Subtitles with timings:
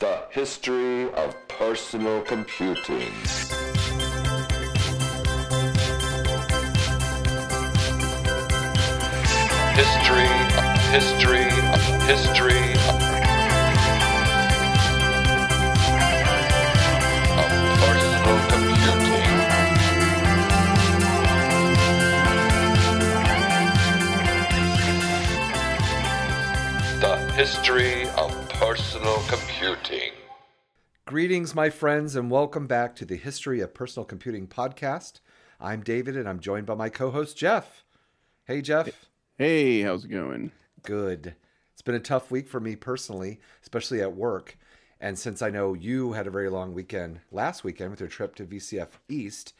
[0.00, 3.12] The history of personal computing.
[9.76, 10.32] History,
[10.88, 11.50] history,
[12.08, 12.64] history
[17.36, 17.50] of
[17.84, 19.30] personal computing.
[27.00, 27.99] The history
[28.70, 30.12] personal computing.
[31.04, 35.18] Greetings, my friends, and welcome back to the History of Personal Computing podcast.
[35.58, 37.82] I'm David, and I'm joined by my co host, Jeff.
[38.44, 38.88] Hey, Jeff.
[39.36, 40.52] Hey, how's it going?
[40.84, 41.34] Good.
[41.72, 44.56] It's been a tough week for me personally, especially at work.
[45.00, 48.36] And since I know you had a very long weekend last weekend with your trip
[48.36, 49.52] to VCF East,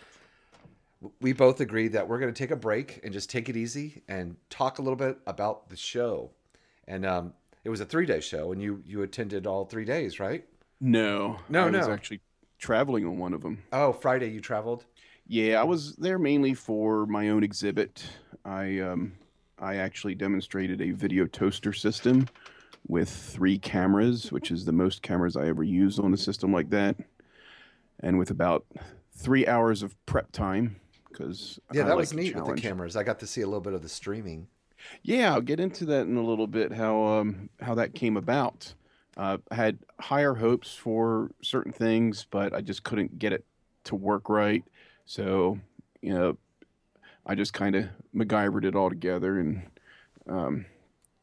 [1.20, 4.04] we both agreed that we're going to take a break and just take it easy
[4.06, 6.30] and talk a little bit about the show.
[6.86, 7.32] And um,
[7.64, 10.44] it was a three day show, and you you attended all three days, right?
[10.80, 12.20] No, No, I was actually
[12.58, 13.62] traveling on one of them.
[13.72, 14.86] Oh, Friday you traveled.
[15.26, 18.04] Yeah, I was there mainly for my own exhibit.
[18.44, 19.12] I um,
[19.58, 22.28] I actually demonstrated a video toaster system
[22.88, 26.70] with three cameras, which is the most cameras I ever used on a system like
[26.70, 26.96] that,
[28.00, 28.64] and with about
[29.12, 30.76] three hours of prep time
[31.08, 32.96] because Yeah, that was neat with the cameras.
[32.96, 34.48] I got to see a little bit of the streaming.
[35.02, 36.72] Yeah, I'll get into that in a little bit.
[36.72, 38.74] How um how that came about.
[39.16, 43.44] Uh, I had higher hopes for certain things, but I just couldn't get it
[43.84, 44.64] to work right.
[45.06, 45.58] So
[46.02, 46.38] you know,
[47.26, 49.62] I just kind of MacGyvered it all together, and
[50.28, 50.66] um,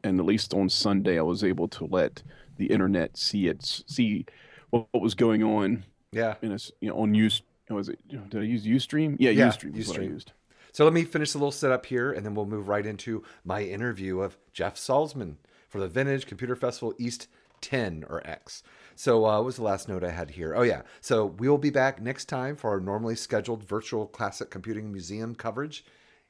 [0.04, 2.24] and at least on Sunday, I was able to let
[2.58, 4.26] the internet see it, see
[4.72, 6.36] what, what was going on Yeah.
[6.42, 7.42] in a you know on Use.
[7.70, 8.00] Was it?
[8.08, 9.18] Did I use UStream?
[9.20, 10.04] Yeah, Yeah, UStream is what I Ustream.
[10.04, 10.34] used.
[10.78, 13.64] So let me finish the little setup here, and then we'll move right into my
[13.64, 17.28] interview of Jeff Salzman for the Vintage Computer Festival East
[17.62, 18.62] 10 or X.
[18.96, 20.54] So uh, what was the last note I had here?
[20.56, 20.84] Oh yeah.
[21.02, 25.84] So we'll be back next time for our normally scheduled virtual classic computing museum coverage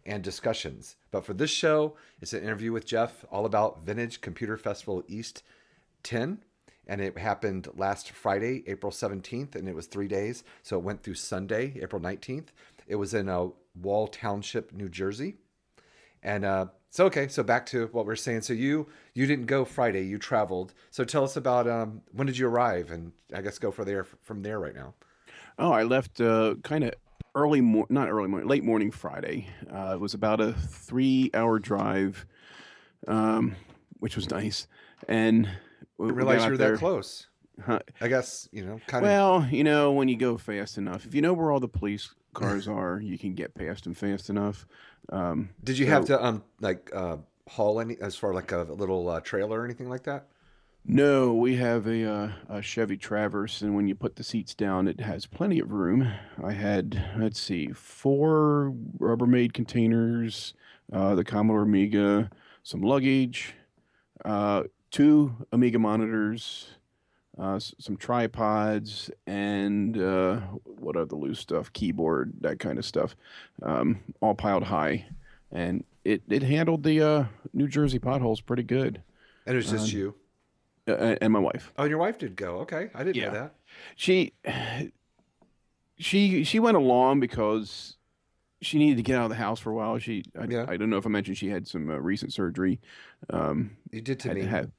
[0.06, 0.96] and discussions.
[1.12, 5.44] But for this show, it's an interview with Jeff all about Vintage Computer Festival East
[6.04, 6.40] 10
[6.88, 10.46] and it happened last Friday, April 17th, and it was three days.
[10.64, 12.48] So it went through Sunday, April 19th.
[12.88, 13.48] It was in uh,
[13.82, 15.36] Wall Township, New Jersey.
[16.24, 18.42] And uh, so, okay, so back to what we are saying.
[18.42, 20.74] So you you didn't go Friday, you traveled.
[20.90, 24.04] So tell us about um, when did you arrive, and I guess go for there
[24.24, 24.94] from there right now.
[25.60, 26.94] Oh, I left uh, kind of
[27.36, 29.48] early, mor- not early morning, late morning Friday.
[29.72, 32.26] Uh, it was about a three-hour drive,
[33.08, 33.56] um,
[34.00, 34.68] which was nice.
[35.08, 35.50] And
[35.98, 37.28] we realize you're there- that close.
[37.66, 37.80] Huh.
[38.00, 39.10] I guess you know, kind of.
[39.10, 42.14] Well, you know, when you go fast enough, if you know where all the police
[42.38, 44.66] cars are, you can get past them fast enough.
[45.10, 47.18] Um, Did you have to um like uh,
[47.48, 50.28] haul any as far like a little uh, trailer or anything like that?
[50.90, 54.88] No, we have a, uh, a Chevy Traverse, and when you put the seats down,
[54.88, 56.10] it has plenty of room.
[56.42, 60.54] I had, let's see, four Rubbermaid containers,
[60.94, 62.30] uh, the Commodore Amiga,
[62.64, 63.54] some luggage,
[64.24, 66.70] uh, two Amiga monitors,
[67.40, 73.16] uh, some tripods, and uh, what other loose stuff, keyboard, that kind of stuff,
[73.62, 75.06] um, all piled high.
[75.52, 79.02] And it, it handled the uh, New Jersey potholes pretty good.
[79.46, 80.16] And it was just Um, you.
[80.88, 81.72] Uh, and my wife.
[81.78, 82.60] Oh, and your wife did go.
[82.60, 83.28] Okay, I didn't Yeah.
[83.28, 83.56] know that.
[83.98, 84.34] she
[85.98, 87.98] she she went along because
[88.62, 89.98] she needed to get out of the house for a while.
[90.00, 90.66] She I, Yeah.
[90.68, 92.80] I don't know if I mentioned she had some uh, recent surgery.
[93.30, 94.44] Um, You did to had me.
[94.46, 94.72] had,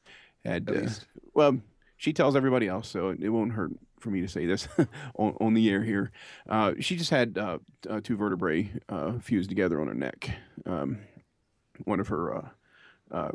[0.44, 1.06] had at uh, least.
[1.34, 1.58] well,
[1.98, 4.69] she tells everybody else, so it won't hurt for me to say this
[5.16, 6.10] on, on the air here.
[6.48, 7.59] Uh, she just had uh,
[7.91, 10.31] uh, two vertebrae uh, fused together on her neck.
[10.64, 11.00] Um,
[11.84, 12.48] one of her uh,
[13.10, 13.31] uh,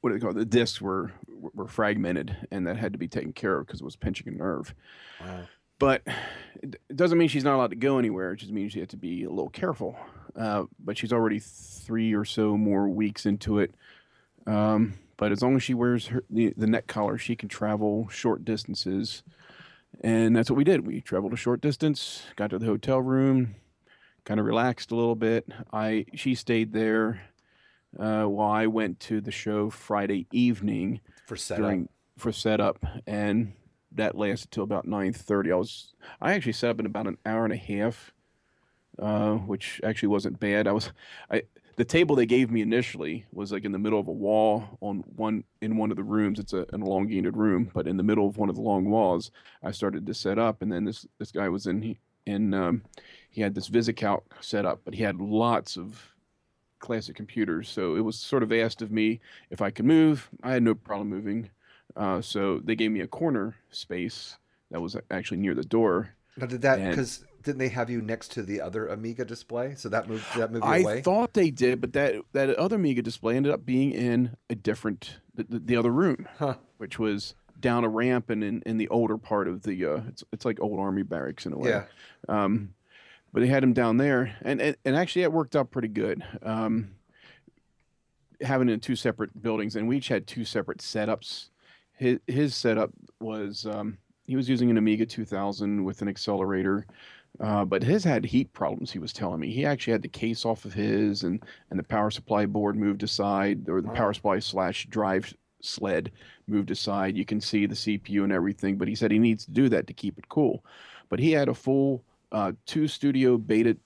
[0.00, 0.34] what do they call it?
[0.34, 1.12] The discs were
[1.54, 4.32] were fragmented, and that had to be taken care of because it was pinching a
[4.32, 4.74] nerve.
[5.20, 5.44] Wow.
[5.78, 6.02] But
[6.62, 8.32] it doesn't mean she's not allowed to go anywhere.
[8.32, 9.96] It just means she has to be a little careful.
[10.36, 13.74] Uh, but she's already three or so more weeks into it.
[14.46, 18.06] Um, but as long as she wears her, the, the neck collar, she can travel
[18.10, 19.22] short distances.
[20.02, 20.86] And that's what we did.
[20.86, 23.54] We traveled a short distance, got to the hotel room,
[24.26, 25.48] kind of relaxed a little bit.
[25.72, 27.22] I she stayed there
[27.98, 31.62] uh, while I went to the show Friday evening For setup.
[31.62, 31.88] during
[32.18, 33.54] for setup, and
[33.92, 35.50] that lasted till about nine thirty.
[35.50, 38.12] I was I actually set up in about an hour and a half,
[38.98, 40.66] uh, which actually wasn't bad.
[40.66, 40.92] I was
[41.30, 41.44] I
[41.76, 44.98] the table they gave me initially was like in the middle of a wall on
[45.16, 46.38] one in one of the rooms.
[46.38, 49.30] It's a, an elongated room, but in the middle of one of the long walls,
[49.62, 52.82] I started to set up, and then this this guy was in in um,
[53.30, 56.14] he had this VisiCalc set up, but he had lots of
[56.78, 57.68] classic computers.
[57.68, 59.20] So it was sort of asked of me
[59.50, 60.28] if I could move.
[60.42, 61.50] I had no problem moving.
[61.96, 64.36] Uh, so they gave me a corner space
[64.70, 66.14] that was actually near the door.
[66.36, 69.74] Now, did that because didn't they have you next to the other Amiga display?
[69.76, 71.02] So that moved that move you I away.
[71.02, 75.18] thought they did, but that that other Amiga display ended up being in a different
[75.34, 76.54] the, the, the other room, Huh.
[76.78, 80.24] which was down a ramp and in, in the older part of the uh, it's
[80.32, 81.70] it's like old army barracks in a way.
[81.70, 81.84] Yeah.
[82.28, 82.74] Um,
[83.32, 86.22] but they had him down there, and and, and actually it worked out pretty good.
[86.42, 86.90] Um,
[88.40, 91.48] having in two separate buildings, and we each had two separate setups.
[91.92, 96.86] His his setup was um, he was using an Amiga 2000 with an accelerator,
[97.40, 98.90] uh, but his had heat problems.
[98.92, 101.82] He was telling me he actually had the case off of his, and and the
[101.84, 103.94] power supply board moved aside, or the Wow.
[103.94, 106.12] power supply slash drive sled
[106.46, 107.16] moved aside.
[107.16, 109.86] You can see the CPU and everything, but he said he needs to do that
[109.86, 110.64] to keep it cool.
[111.08, 113.76] But he had a full uh, two studio beta,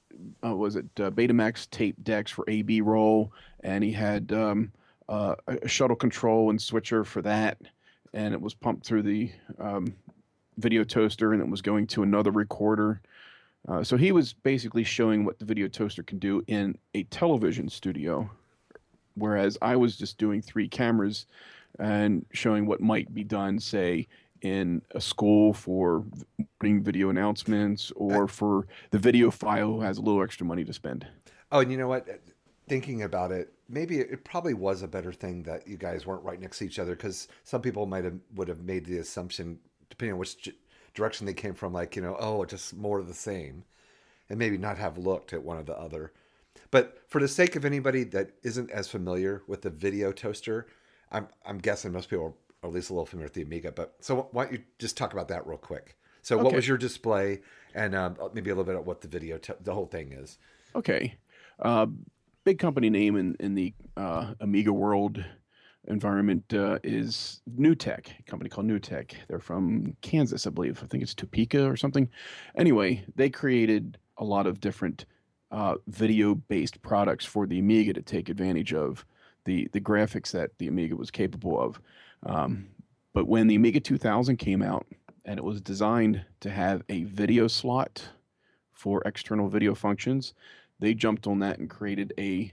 [0.44, 4.73] uh, was it uh, Betamax tape decks for AB roll, and he had um,
[5.09, 7.59] uh, a a shuttle control and switcher for that,
[8.12, 9.94] and it was pumped through the um,
[10.59, 13.01] video toaster, and it was going to another recorder.
[13.66, 17.69] Uh, so he was basically showing what the video toaster can do in a television
[17.69, 18.31] studio,
[19.14, 21.26] whereas I was just doing three cameras
[21.78, 24.06] and showing what might be done, say,
[24.43, 26.05] in a school for
[26.62, 31.06] morning video announcements or for the videophile who has a little extra money to spend.
[31.50, 32.06] Oh, and you know what?
[32.69, 36.40] Thinking about it, maybe it probably was a better thing that you guys weren't right
[36.40, 39.58] next to each other because some people might have would have made the assumption,
[39.88, 40.49] depending on which
[40.99, 43.65] direction they came from, like you know, oh, just more of the same,
[44.29, 46.12] and maybe not have looked at one or the other.
[46.71, 50.67] But for the sake of anybody that isn't as familiar with the video toaster,
[51.11, 53.73] I'm I'm guessing most people are at least a little familiar with the Amiga.
[53.73, 55.97] But so why don't you just talk about that real quick?
[56.23, 57.41] So what was your display,
[57.75, 60.37] and um, maybe a little bit of what the video, to- the whole thing is.
[60.75, 61.15] Okay.
[61.59, 61.87] Uh,
[62.44, 65.25] big company name in, in the uh, Amiga world
[65.88, 69.14] environment uh, is NewTek, a company called NewTek.
[69.29, 70.81] They're from Kansas, I believe.
[70.82, 72.08] I think it's Topeka or something.
[72.56, 75.06] Anyway, they created a lot of different
[75.50, 79.05] uh, video based products for the Amiga to take advantage of
[79.44, 81.81] the, the graphics that the Amiga was capable of.
[82.25, 82.69] Um,
[83.14, 84.87] but when the Amiga 2000 came out
[85.25, 88.08] and it was designed to have a video slot
[88.73, 90.34] for external video functions,
[90.81, 92.52] they jumped on that and created a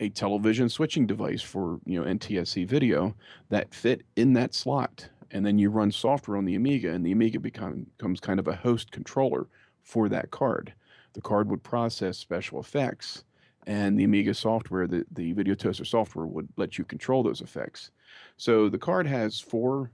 [0.00, 3.14] a television switching device for you know NTSC video
[3.50, 5.08] that fit in that slot.
[5.30, 8.48] And then you run software on the Amiga, and the Amiga become, becomes kind of
[8.48, 9.46] a host controller
[9.84, 10.74] for that card.
[11.12, 13.22] The card would process special effects,
[13.68, 17.92] and the Amiga software, the, the video toaster software, would let you control those effects.
[18.38, 19.92] So the card has four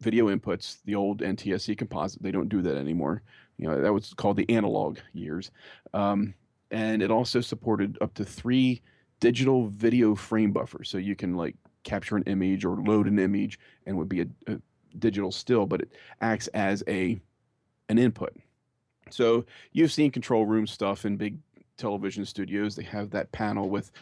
[0.00, 2.22] video inputs, the old NTSC composite.
[2.22, 3.22] They don't do that anymore.
[3.58, 5.52] You know, that was called the analog years.
[5.94, 6.34] Um,
[6.72, 8.82] and it also supported up to three
[9.22, 10.82] digital video frame buffer.
[10.82, 11.54] So you can like
[11.84, 14.58] capture an image or load an image and would be a, a
[14.98, 17.20] digital still, but it acts as a
[17.88, 18.36] an input.
[19.10, 21.38] So you've seen control room stuff in big
[21.76, 22.74] television studios.
[22.74, 23.92] They have that panel with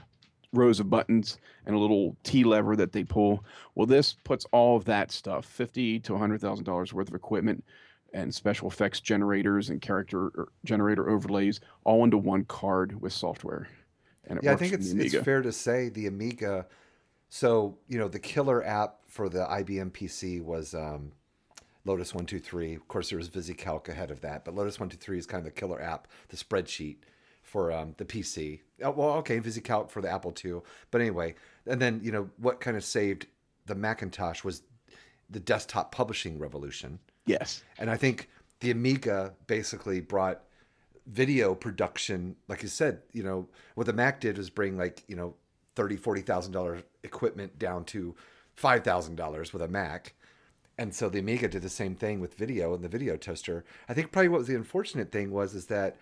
[0.55, 3.44] rows of buttons and a little T lever that they pull.
[3.75, 7.62] Well, this puts all of that stuff, fifty to hundred thousand dollars worth of equipment
[8.14, 13.69] and special effects generators and character er, generator overlays all into one card with software.
[14.43, 16.67] Yeah, I think it's it's fair to say the Amiga.
[17.28, 21.12] So you know the killer app for the IBM PC was um,
[21.84, 22.75] Lotus One Two Three.
[22.75, 25.40] Of course, there was VisiCalc ahead of that, but Lotus One Two Three is kind
[25.40, 26.97] of the killer app, the spreadsheet
[27.42, 28.61] for um, the PC.
[28.83, 31.35] Oh, well, okay, VisiCalc for the Apple II, but anyway,
[31.66, 33.26] and then you know what kind of saved
[33.66, 34.62] the Macintosh was
[35.30, 36.99] the desktop publishing revolution.
[37.26, 37.62] Yes.
[37.78, 38.28] And I think
[38.61, 40.42] the Amiga basically brought
[41.11, 45.17] video production, like you said, you know, what the Mac did was bring like, you
[45.17, 45.35] know,
[45.75, 48.14] thirty, forty thousand dollar equipment down to
[48.55, 50.14] five thousand dollars with a Mac.
[50.79, 53.64] And so the Amiga did the same thing with video and the video toaster.
[53.88, 55.99] I think probably what was the unfortunate thing was is that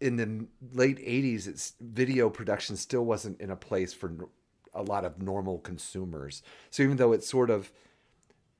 [0.00, 4.28] in the late 80s it's video production still wasn't in a place for
[4.74, 7.72] a lot of normal consumers so even though it's sort of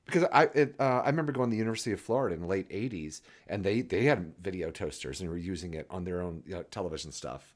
[0.07, 2.69] because I it, uh, I remember going to the University of Florida in the late
[2.69, 6.55] '80s, and they they had video toasters and were using it on their own you
[6.55, 7.53] know, television stuff.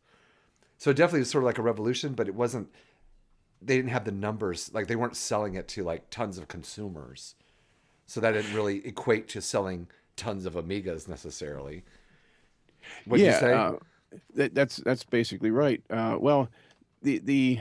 [0.77, 2.69] So it definitely was sort of like a revolution, but it wasn't.
[3.61, 7.35] They didn't have the numbers like they weren't selling it to like tons of consumers,
[8.05, 11.83] so that didn't really equate to selling tons of Amigas necessarily.
[13.05, 13.53] What'd yeah, you say?
[13.53, 13.73] Uh,
[14.35, 15.81] that, that's that's basically right.
[15.89, 16.49] Uh, well,
[17.01, 17.59] the the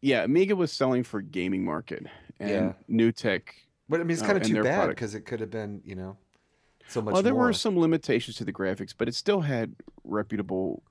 [0.00, 2.06] yeah, Amiga was selling for gaming market,
[2.38, 2.72] and Yeah.
[2.88, 3.42] NewTek.
[3.88, 5.80] But I mean, it's uh, kind of and too bad because it could have been
[5.84, 6.16] you know
[6.88, 7.12] so much.
[7.12, 7.14] Better.
[7.14, 7.46] Well, there more.
[7.46, 10.82] were some limitations to the graphics, but it still had reputable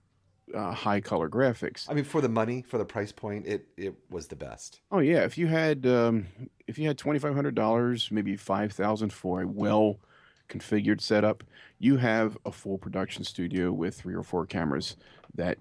[0.53, 1.89] uh, high color graphics.
[1.89, 4.81] I mean, for the money, for the price point, it it was the best.
[4.91, 6.27] Oh yeah, if you had um,
[6.67, 9.99] if you had twenty five hundred dollars, maybe five thousand for a well
[10.49, 11.43] configured setup,
[11.79, 14.95] you have a full production studio with three or four cameras
[15.35, 15.57] that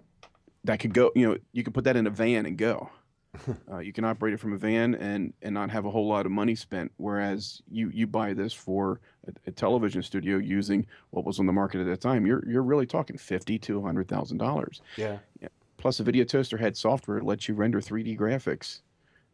[0.64, 1.10] that could go.
[1.14, 2.90] You know, you could put that in a van and go.
[3.72, 6.26] uh, you can operate it from a van and and not have a whole lot
[6.26, 6.92] of money spent.
[6.96, 11.52] Whereas you you buy this for a, a television studio using what was on the
[11.52, 14.82] market at that time, you're you're really talking fifty to hundred thousand dollars.
[14.96, 15.48] Yeah.
[15.76, 18.80] Plus, a video toaster had software that lets you render 3D graphics.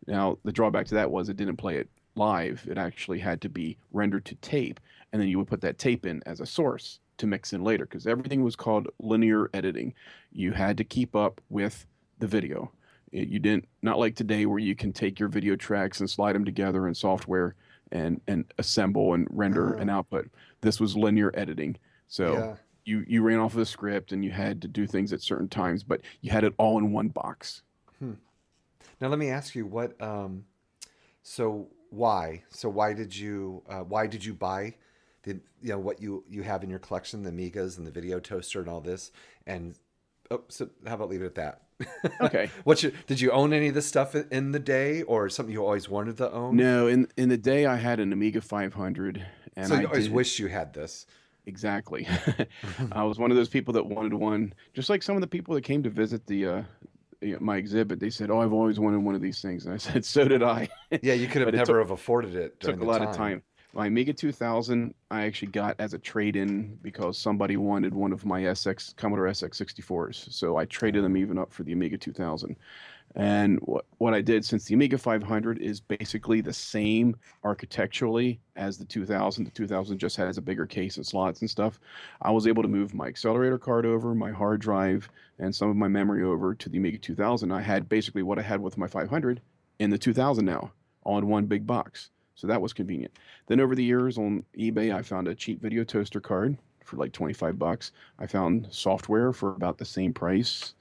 [0.07, 2.67] Now, the drawback to that was it didn't play it live.
[2.69, 4.81] It actually had to be rendered to tape,
[5.13, 7.85] and then you would put that tape in as a source to mix in later
[7.85, 9.95] because everything was called linear editing.
[10.33, 11.87] You had to keep up with
[12.19, 12.73] the video.
[13.13, 16.35] It- you didn't not like today where you can take your video tracks and slide
[16.35, 17.55] them together in software
[17.93, 20.31] and and assemble and render an output.
[20.63, 21.77] This was linear editing.
[22.09, 22.57] So Yeah.
[22.85, 25.49] you you ran off of a script and you had to do things at certain
[25.49, 27.63] times, but you had it all in one box.
[29.01, 30.01] Now let me ask you what.
[30.01, 30.45] Um,
[31.23, 32.45] so why?
[32.51, 33.63] So why did you?
[33.69, 34.77] Uh, why did you buy?
[35.25, 38.21] The you know what you you have in your collection, the Amigas and the video
[38.21, 39.11] toaster and all this,
[39.47, 39.77] and
[40.31, 41.63] oh, so how about leave it at that?
[42.21, 42.51] Okay.
[42.65, 42.85] What?
[43.07, 46.17] Did you own any of this stuff in- the day, or something you always wanted
[46.19, 46.57] to own?
[46.57, 49.25] No, in in the day I had an Amiga 500,
[49.57, 51.07] and So I always did- wish you had this.
[51.47, 52.07] exactly.
[52.93, 55.55] I was one of those people that wanted one, just like some of the people
[55.55, 56.63] that came to visit the uh,
[57.41, 58.01] my exhibit.
[58.01, 60.43] They said, "Oh, I've always wanted one of these things," and I said, "So did
[60.43, 60.69] I."
[61.03, 62.59] Yeah, you could have never took- have afforded it.
[62.61, 63.43] During took a lot of time.
[63.75, 68.43] My Amiga 2000, I actually got as a trade-in because somebody wanted one of my
[68.43, 70.31] SX Commodore SX64s.
[70.31, 72.55] So I traded them even up for the Amiga 2000.
[73.15, 78.77] And what what I did since the Amiga 500 is basically the same architecturally as
[78.77, 79.45] the 2000.
[79.45, 81.81] The 2000 just has a bigger case and slots and stuff.
[82.21, 85.77] I was able to move my accelerator card over, my hard drive, and some of
[85.77, 87.51] my memory over to the Amiga 2000.
[87.51, 89.41] I had basically what I had with my 500
[89.79, 90.73] in the 2000 now,
[91.05, 92.11] all in one big box.
[92.35, 93.13] So that was convenient.
[93.47, 97.13] Then over the years on eBay, I found a cheap video toaster card for like
[97.13, 97.93] 25 bucks.
[98.19, 100.75] I found software for about the same price.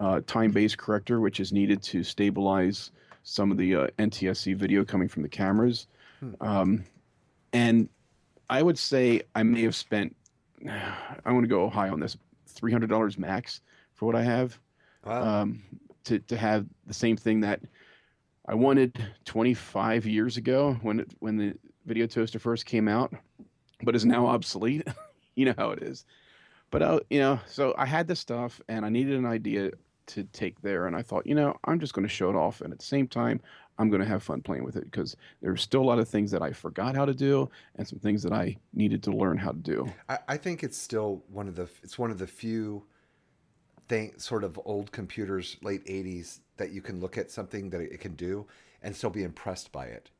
[0.00, 2.90] Uh, time-based corrector, which is needed to stabilize
[3.22, 5.86] some of the uh, NTSC video coming from the cameras.
[6.42, 6.84] Um,
[7.54, 7.88] and
[8.50, 10.14] I would say I may have spent,
[10.68, 12.18] I want to go high on this,
[12.54, 13.62] $300 max
[13.94, 14.58] for what I have
[15.06, 15.40] Wow.
[15.42, 15.62] um,
[16.04, 17.60] to to have the same thing that
[18.46, 21.54] I wanted 25 years ago when it, when the
[21.86, 23.14] video toaster first came out,
[23.82, 24.86] but is now obsolete.
[25.36, 26.04] you know how it is.
[26.70, 29.72] But uh, you know, so I had this stuff and I needed an idea
[30.06, 32.60] to take there, and I thought, you know, I'm just going to show it off,
[32.60, 33.40] and at the same time,
[33.78, 36.30] I'm going to have fun playing with it because there's still a lot of things
[36.32, 39.52] that I forgot how to do, and some things that I needed to learn how
[39.52, 39.92] to do.
[40.08, 42.84] I, I think it's still one of the it's one of the few
[43.88, 48.00] thing sort of old computers late 80s that you can look at something that it
[48.00, 48.46] can do
[48.82, 50.10] and still be impressed by it.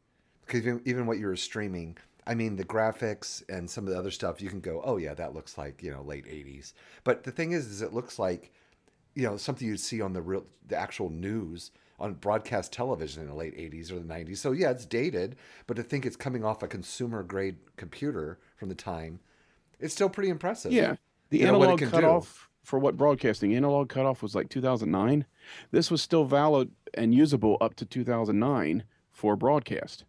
[0.45, 3.99] Because even, even what you were streaming i mean the graphics and some of the
[3.99, 6.73] other stuff you can go oh yeah that looks like you know late 80s
[7.03, 8.53] but the thing is is it looks like
[9.17, 13.29] you know something you'd see on the real the actual news on broadcast television in
[13.29, 15.35] the late 80s or the 90s so yeah it's dated
[15.67, 19.19] but to think it's coming off a consumer grade computer from the time
[19.83, 20.73] it's still pretty impressive.
[20.73, 20.97] Yeah.
[21.31, 25.25] The You know, what it analog cutoff for what broadcasting analog cutoff was like 2009.
[25.71, 30.05] This was still valid and usable up to 2009 for broadcast.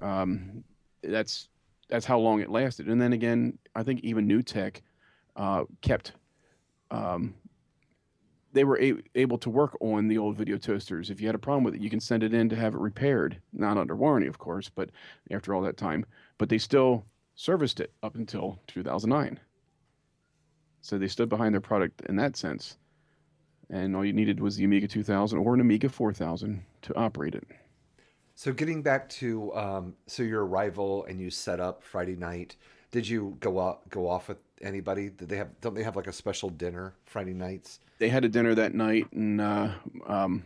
[0.00, 0.64] Um,
[1.02, 1.48] that's
[1.88, 2.88] that's how long it lasted.
[2.88, 4.80] And then again, I think even NewTek
[5.36, 6.12] uh, kept.
[6.90, 7.34] Um,
[8.54, 11.10] they were a- able to work on the old video toasters.
[11.10, 12.80] If you had a problem with it, you can send it in to have it
[12.80, 13.38] repaired.
[13.52, 14.90] Not under warranty, of course, but
[15.30, 16.04] after all that time.
[16.38, 19.40] But they still serviced it up until 2009.
[20.82, 22.76] So they stood behind their product in that sense.
[23.70, 27.46] And all you needed was the Amiga 2000 or an Amiga 4000 to operate it.
[28.34, 32.56] So getting back to um, so your arrival and you set up Friday night.
[32.90, 35.08] Did you go out go off with anybody?
[35.08, 37.80] Did they have don't they have like a special dinner Friday nights?
[37.98, 39.68] They had a dinner that night, and uh,
[40.06, 40.42] um,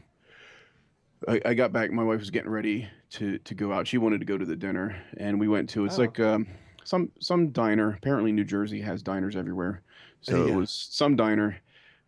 [1.27, 1.91] I, I got back.
[1.91, 3.89] My wife was getting ready to, to go out.
[3.89, 6.03] She wanted to go to the dinner, and we went to it's Oh.
[6.03, 6.47] like um,
[6.85, 7.95] some some diner.
[7.95, 9.83] Apparently, New Jersey has diners everywhere,
[10.27, 10.53] so Yeah.
[10.53, 11.59] it was some diner,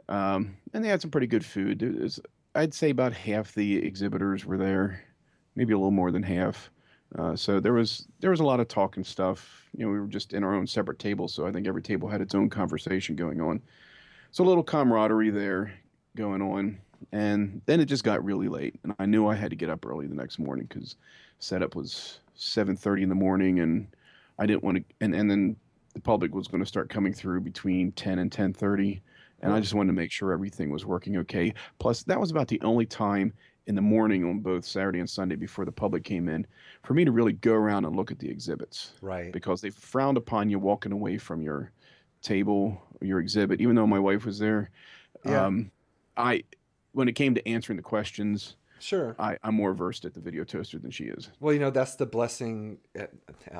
[0.09, 1.83] um, and they had some pretty good food.
[2.01, 2.21] Was,
[2.55, 5.05] I'd say about half the exhibitors were there,
[5.57, 6.71] maybe a little more than half.
[7.17, 9.69] Uh, so there was there was a lot of talk and stuff.
[9.77, 12.09] You know, we were just in our own separate tables, so I think every table
[12.09, 13.63] had its own conversation going on.
[14.31, 15.73] So a little camaraderie there
[16.17, 16.81] going on,
[17.13, 19.87] and then it just got really late, and I knew I had to get up
[19.87, 20.97] early the next morning because
[21.39, 23.89] setup was 7:30 in the morning, and
[24.39, 24.85] I didn't want to.
[25.01, 25.57] And and then
[25.99, 29.01] the public was going to start coming through between 10 and 10:30,
[29.41, 31.53] and I just wanted to make sure everything was working okay.
[31.79, 33.33] Plus, that was about the only time
[33.67, 36.47] in the morning on both Saturday and Sunday before the public came in
[36.85, 39.31] for me to really go around and look at the exhibits Right.
[39.33, 41.73] because they frowned upon you walking away from your
[42.23, 44.71] table or your exhibit, even though my wife was there.
[45.25, 45.45] Yeah.
[45.47, 45.71] Um,
[46.17, 46.45] I,
[46.93, 49.17] when it came to answering the questions, Sure.
[49.19, 51.31] I, I'm more versed at the video toaster than she is.
[51.41, 52.79] Well, you know, that's the blessing.
[52.99, 53.07] uh,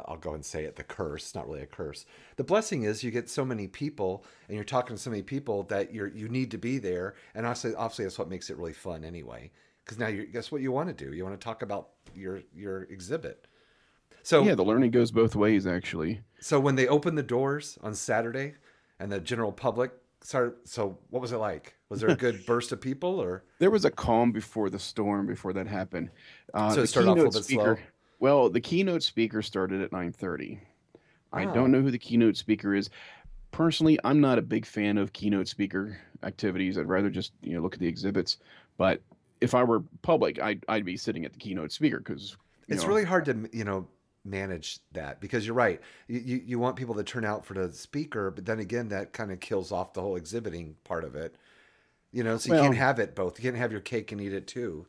[0.07, 2.05] I'll go and say it the curse, not really a curse.
[2.37, 5.65] The blessing is you get so many people and you're talking to so many people
[5.65, 7.15] that you're you need to be there.
[7.35, 9.51] And obviously, obviously that's what makes it really fun anyway.
[9.85, 11.15] Because now you guess what you want to do?
[11.15, 13.47] You want to talk about your your exhibit.
[14.23, 16.21] So Yeah, the learning goes both ways, actually.
[16.41, 18.55] so when they open the doors on Saturday
[19.01, 21.75] and the general public so what was it like?
[21.89, 23.45] Was there a good burst of people or?
[23.59, 26.11] There was a calm before the storm before that happened.
[26.55, 27.87] Uh, So it started off a little bit speaker, slow?
[28.21, 30.61] Well, the keynote speaker started at 9:30.
[31.33, 31.55] I Oh.
[31.55, 32.91] don't know who the keynote speaker is.
[33.51, 36.77] Personally, I'm not a big fan of keynote speaker activities.
[36.79, 38.39] I'd rather just you know look at the exhibits.
[38.77, 39.01] But
[39.41, 42.37] if I were public, I'd I'd be sitting at the keynote speaker because
[42.69, 43.87] it's really hard to you know
[44.29, 48.31] manage that because you're right you, you, want people to turn out for the speaker
[48.31, 51.37] but then again that kind of kills off the whole exhibiting part of it.
[52.13, 54.33] You know so you can't have it both you can't have your cake and eat
[54.33, 54.87] it too.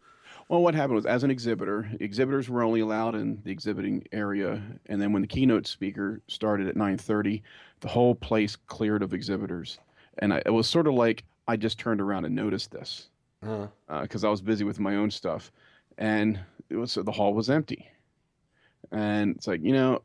[0.50, 4.60] Well, what happened was, as an exhibitor, exhibitors were only allowed in the exhibiting area,
[4.88, 7.44] and then when the keynote speaker started at 9:30,
[7.82, 9.78] the whole place cleared of exhibitors,
[10.18, 13.10] and I, it was sort of like I just turned around and noticed this
[13.90, 15.52] uh, because I was busy with my own stuff,
[16.00, 17.88] and it was so the hall was empty,
[18.92, 20.02] and it's like you know.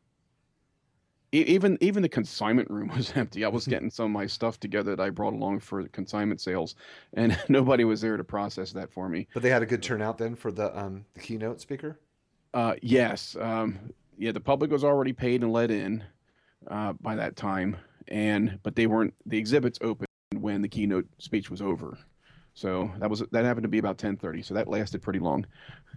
[1.33, 3.45] Even even the consignment room was empty.
[3.45, 6.77] I was getting some of my stuff together that I brought along for consignment sales,
[7.15, 9.27] and nobody was there to process that for me.
[9.35, 11.99] but they had a good turnout then for the um the keynote speaker
[12.55, 13.37] Uh, yes.
[13.41, 16.05] Um, yeah, the public was already paid and let in
[16.69, 17.77] uh, by that time,
[18.07, 19.13] and but they weren't.
[19.27, 21.99] The exhibits opened when the keynote speech was over,
[22.55, 24.43] so that was that happened to be about ten thirty.
[24.43, 25.47] So that lasted pretty long,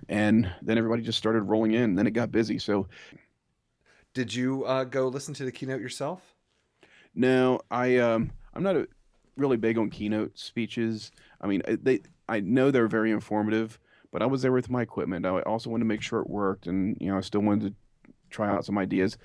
[0.09, 1.95] and then everybody just started rolling in.
[1.95, 2.59] Then it got busy.
[2.59, 2.87] So
[4.13, 6.33] did you uh, go listen to the keynote yourself
[7.17, 8.87] no, I um, I'm not a,
[9.35, 11.11] really big on keynote speeches.
[11.41, 13.79] I mean, they I know they're very informative,
[14.11, 15.25] but I was there with my equipment.
[15.25, 18.11] I also wanted to make sure it worked, and you know, I still wanted to
[18.29, 19.17] try out some ideas.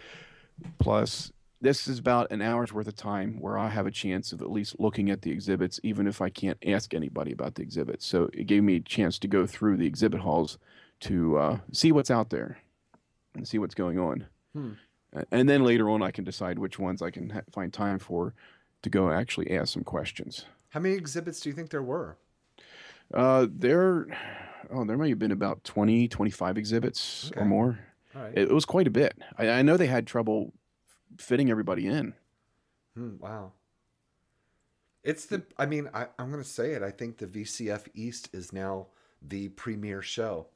[0.78, 1.30] Plus,
[1.62, 4.50] this is about an hour's worth of time where I have a chance of at
[4.50, 8.04] least looking at the exhibits, even if I can't ask anybody about the exhibits.
[8.04, 10.58] So it gave me a chance to go through the exhibit halls
[11.00, 12.58] to uh, see what's out there
[13.34, 14.26] and see what's going on.
[14.52, 14.72] Hmm.
[15.30, 18.34] And then later on, I can decide which ones I can ha- find time for
[18.82, 20.46] to go actually ask some questions.
[20.70, 22.16] how many exhibits do you think there were
[23.14, 24.06] Uh, there,
[24.72, 27.40] oh, there may have been about 20, 25 exhibits Okay.
[27.40, 27.78] or more.
[28.14, 29.14] right It, it was quite a bit.
[29.38, 30.52] I, I know they had trouble
[31.18, 32.14] fitting everybody in.
[32.94, 33.52] Hmm, wow.
[35.02, 36.82] It's the, I mean, I, I'm going to say it.
[36.82, 38.86] I think the VCF East is now
[39.20, 40.46] the premier show.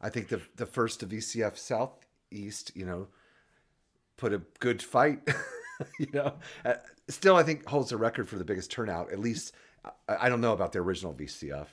[0.00, 3.08] I think the the first to VCF Southeast, you know,
[4.18, 5.20] put a good fight.
[5.98, 6.34] you know,
[6.64, 6.74] uh,
[7.08, 9.10] still I think holds the record for the biggest turnout.
[9.12, 9.54] At least
[10.08, 11.66] I, I don't know about the original VCF,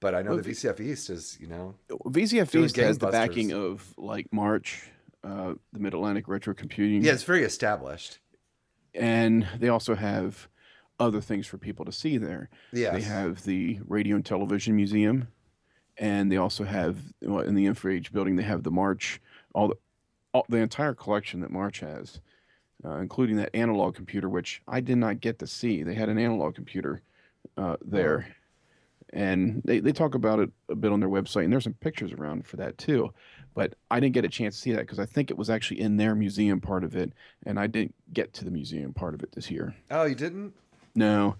[0.00, 3.52] but I know Well, the VCF East is, you know, VCF East has the backing
[3.52, 4.90] of like March,
[5.24, 7.02] uh, the Mid Atlantic Retro Computing.
[7.02, 8.18] yeah, it's very established.
[8.94, 10.48] and they also have
[11.00, 12.48] other things for people to see there.
[12.72, 12.94] Yes.
[12.94, 15.28] They have the Radio and Television Museum,
[15.96, 19.20] and they also have well, in the InfoAge building they have the March,
[19.54, 19.76] all the
[20.34, 22.20] all, the entire collection that March has,
[22.84, 25.82] uh, including that analog computer, which I did not get to see.
[25.82, 27.00] They had an analog computer
[27.56, 28.26] uh, there,
[29.12, 32.12] and they, they talk about it a bit on their website, and there's some pictures
[32.12, 33.12] around for that too.
[33.58, 35.80] But I didn't get a chance to see that because I think it was actually
[35.80, 37.12] in their museum part of it,
[37.44, 39.74] and I didn't get to the museum part of it this year.
[39.90, 40.54] Oh, you didn't?
[40.94, 41.34] No.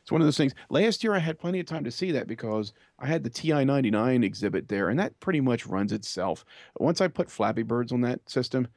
[0.00, 0.54] It's one of those things.
[0.70, 3.64] Last year I had plenty of time to see that because I had the TI
[3.64, 6.44] 99 exhibit there, and that pretty much runs itself.
[6.78, 8.68] Once I put Flappy Birds on that system,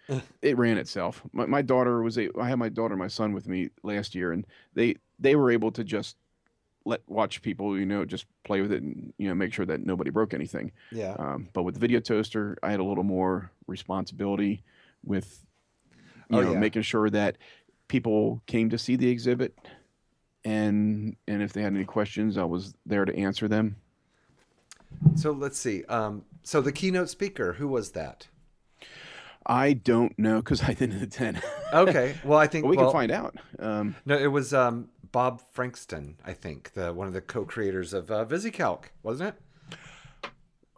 [0.42, 1.22] it ran itself.
[1.34, 4.16] My, my daughter was a, I had my daughter and my son with me last
[4.16, 6.16] year, and they they were able to just
[6.88, 9.86] let watch people, you know, just play with it and you know make sure that
[9.86, 10.72] nobody broke anything.
[10.92, 11.16] Yeah.
[11.20, 14.64] Um, but with the video toaster, I had a little more responsibility
[15.04, 15.46] with
[16.30, 16.60] you Oh, know yeah.
[16.60, 17.38] making sure that
[17.88, 19.58] people came to see the exhibit
[20.44, 23.76] and and if they had any questions, I was there to answer them.
[25.16, 25.84] So let's see.
[25.86, 28.28] Um, so the keynote speaker, who was that?
[29.46, 31.42] I don't know because I didn't attend.
[31.74, 32.16] Okay.
[32.24, 33.36] Well, I think but we well, can find out.
[33.60, 38.12] Um, No, it was um, Bob Frankston, I think, the one of the co-creators of
[38.12, 40.30] uh, VisiCalc, wasn't it?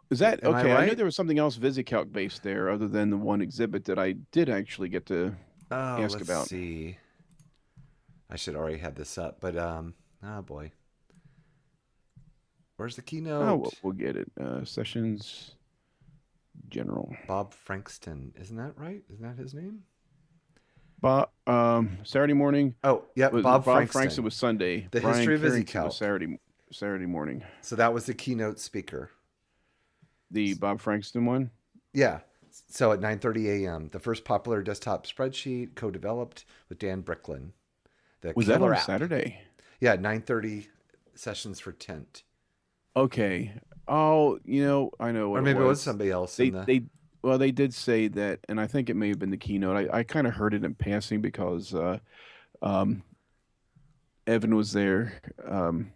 [0.08, 0.72] is that Am I okay?
[0.72, 3.98] I, knew there was something else VisiCalc based there, other than the one exhibit that
[3.98, 5.34] I did actually get to.
[5.70, 6.10] Oh, Ask about.
[6.12, 6.46] let's about.
[6.48, 6.96] see.
[8.30, 9.92] I should already have this up, but um,
[10.24, 10.72] Oh boy.
[12.78, 13.60] Where's the Oh, keynote?
[13.60, 14.32] we'll, we'll get it.
[14.40, 15.50] Uh, sessions
[16.70, 17.14] general.
[17.28, 19.02] Bob Frankston, isn't that right?
[19.12, 19.80] Isn't that his name?
[21.00, 22.74] But um, Saturday morning.
[22.84, 24.24] Oh, yeah, was, Bob, Frankston.
[24.24, 24.88] was Sunday.
[24.90, 26.38] The Brian history of Carrington was Saturday
[26.72, 27.42] Saturday morning.
[27.62, 29.10] So that was the keynote speaker.
[30.30, 31.50] The Bob Frankston one.
[31.92, 32.20] Yeah.
[32.68, 37.52] So at 9:30 a.m., the first popular desktop spreadsheet co-developed with Dan Bricklin.
[38.20, 38.82] The Was that on app.
[38.82, 39.40] Saturday?
[39.80, 40.66] Yeah, 9:30
[41.14, 42.22] sessions for Tent.
[42.96, 43.52] Okay.
[43.88, 45.78] Oh, you know, I know what or maybe it it was.
[45.78, 46.82] was somebody else they in the they
[47.22, 49.98] well they did say that and i think it may have been the keynote i,
[49.98, 51.98] I kind of heard it in passing because uh,
[52.62, 53.02] um,
[54.26, 55.92] evan was there um,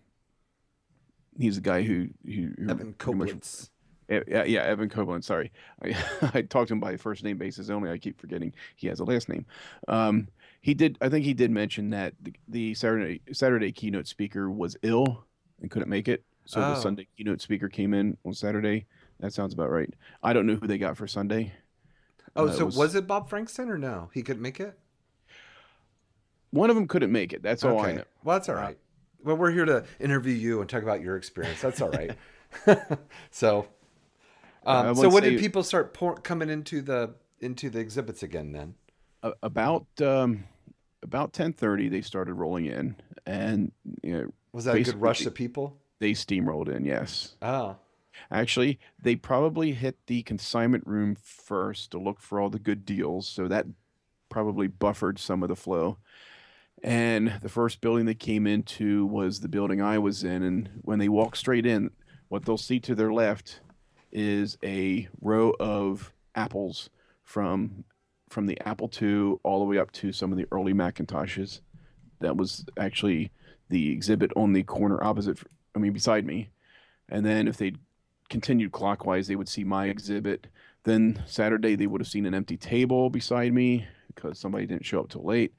[1.39, 3.71] he's the guy who, who, who Evan much- Koblitz.
[4.09, 5.25] yeah, yeah, Evan Copeland.
[5.25, 5.51] Sorry,
[5.83, 5.97] I,
[6.35, 7.91] I talked to him by first name basis only.
[7.91, 9.47] I keep forgetting he has a last name.
[9.89, 10.29] Um,
[10.61, 10.99] he did.
[11.01, 15.25] I think he did mention that the, the Saturday Saturday keynote speaker was ill
[15.61, 16.23] and couldn't make it.
[16.45, 16.81] So the Oh.
[16.81, 18.85] Sunday keynote speaker came in on Saturday.
[19.25, 19.89] That sounds about right.
[20.23, 21.55] I don't know who they got for Sunday.
[22.37, 22.95] Oh, Uh, it so was- was...
[22.95, 24.11] it Bob Frankston or no?
[24.13, 24.79] He couldn't make it?
[26.51, 27.43] One of them couldn't make it.
[27.43, 28.05] That's all I know.
[28.23, 28.79] Well, that's all Uh.
[29.25, 31.63] Well, we're here to interview you and talk about your experience.
[31.63, 32.15] That's all right.
[33.31, 33.67] so,
[34.67, 38.53] um, I so when did people start pour- coming into the into the exhibits again?
[38.53, 38.75] Then
[39.23, 40.45] A- about um,
[41.03, 45.25] about ten thirty, they started rolling in, and you know, was that a good rush
[45.25, 45.79] of people?
[45.99, 46.85] they steamrolled in.
[46.85, 47.37] Yes.
[47.41, 47.77] Oh,
[48.31, 53.29] Actually, they probably hit the consignment room first to look for all the good deals,
[53.29, 53.67] so that
[54.29, 55.99] probably buffered some of the flow.
[56.83, 60.99] And the first building they came into was the building I was in, and when
[60.99, 61.91] they walk straight in,
[62.29, 63.61] what they'll see to their left
[64.13, 66.91] is a row of apples
[67.23, 67.85] from
[68.29, 71.61] from the Apple II all the way up to some of the early Macintoshes.
[72.21, 73.31] That was actually
[73.69, 75.39] the exhibit on the corner opposite,
[75.75, 76.51] I mean, beside me.
[77.09, 77.75] And then if they
[78.35, 80.49] continued clockwise, they would see my exhibit.
[80.83, 84.99] Then Saturday, they would have seen an empty table beside me because somebody didn't show
[84.99, 85.55] up till late.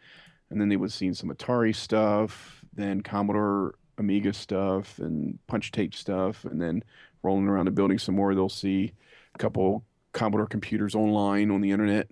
[0.49, 5.71] And then they would have seen some Atari stuff, then Commodore Amiga stuff, and punch
[5.71, 6.43] tape stuff.
[6.43, 6.83] And then
[7.23, 8.91] rolling around the building some more, they'll see
[9.33, 12.09] a couple Commodore computers online on the internet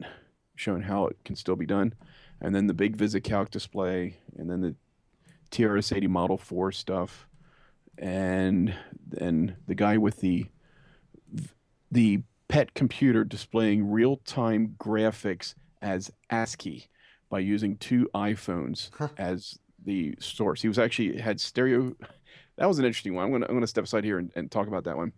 [0.56, 1.93] showing how it can still be done.
[2.39, 4.76] And then the big VisiCalc display, and then the
[5.52, 7.28] TRS-80 Model 4 stuff
[7.97, 8.73] and
[9.06, 10.47] then the guy with the
[11.93, 16.88] the pet computer displaying real-time graphics as ASCII
[17.29, 20.62] by using two iPhones as the source.
[20.62, 21.95] He was actually had stereo.
[22.56, 23.25] That was an interesting one.
[23.25, 25.12] I'm gonna I'm gonna step aside here and, and talk about that one.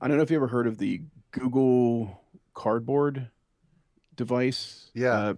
[0.00, 2.20] I don't know if you ever heard of the Google
[2.52, 3.30] Cardboard
[4.16, 4.90] device.
[4.92, 5.12] Yeah.
[5.12, 5.34] Uh,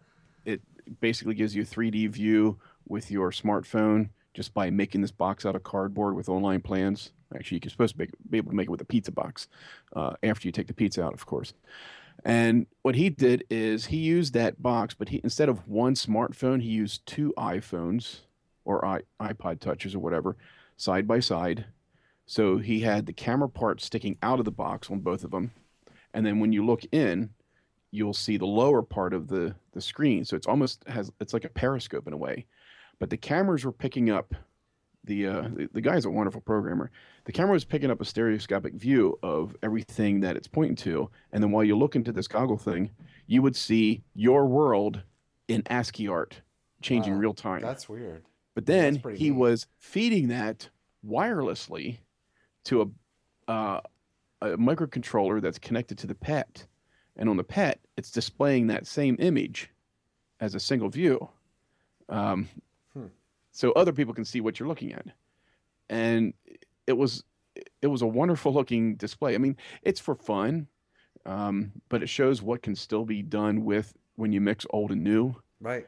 [0.46, 0.62] it
[0.98, 5.54] basically gives you a 3D view with your smartphone just by making this box out
[5.54, 7.12] of cardboard with online plans.
[7.34, 9.48] Actually, you're supposed to make, be able to make it with a pizza box
[9.94, 11.54] uh, after you take the pizza out, of course.
[12.24, 16.62] And what he did is he used that box, but he instead of one smartphone,
[16.62, 18.20] he used two iPhones
[18.64, 20.36] or I, iPod touches or whatever
[20.76, 21.66] side by side.
[22.26, 25.52] So he had the camera part sticking out of the box on both of them,
[26.14, 27.30] and then when you look in,
[27.90, 30.24] you'll see the lower part of the the screen.
[30.24, 32.46] So it's almost has it's like a periscope in a way,
[32.98, 34.34] but the cameras were picking up
[35.04, 36.90] the uh, the, the guy's a wonderful programmer.
[37.24, 41.42] The camera was picking up a stereoscopic view of everything that it's pointing to, and
[41.42, 42.90] then while you look into this goggle thing,
[43.26, 45.02] you would see your world
[45.48, 46.40] in ASCII art
[46.80, 47.60] changing Wow, real time.
[47.62, 48.24] that's weird.
[48.54, 49.36] But then he neat.
[49.36, 50.68] was feeding that
[51.06, 51.98] wirelessly
[52.64, 52.82] to
[53.48, 53.80] a, uh,
[54.40, 56.66] a microcontroller that's connected to the PET,
[57.16, 59.70] and on the PET, it's displaying that same image
[60.40, 61.28] as a single view,
[62.08, 62.48] um,
[62.94, 63.06] Hmm.
[63.52, 65.06] so other people can see what you're looking at.
[65.88, 66.34] And
[66.86, 67.24] it was
[67.80, 69.34] it was a wonderful looking display.
[69.34, 70.66] I mean, it's for fun,
[71.26, 75.02] um, but it shows what can still be done with when you mix old and
[75.02, 75.34] new.
[75.60, 75.86] Right.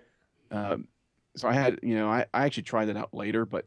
[0.51, 0.89] Um,
[1.37, 3.67] so I had, you know, I, I actually tried that out later, but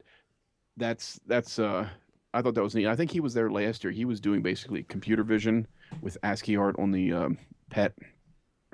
[0.78, 1.88] that's that's uh
[2.34, 2.88] I thought that was neat.
[2.88, 3.92] I think he was there last year.
[3.92, 5.68] He was doing basically computer vision
[6.02, 7.38] with ASCII art on the um,
[7.70, 7.94] pet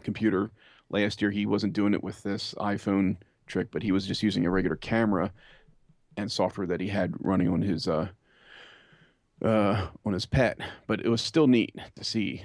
[0.03, 0.51] computer.
[0.89, 4.45] Last year he wasn't doing it with this iPhone trick, but he was just using
[4.45, 5.31] a regular camera
[6.17, 8.09] and software that he had running on his uh
[9.43, 10.57] uh on his pet.
[10.87, 12.43] But it was still neat to see.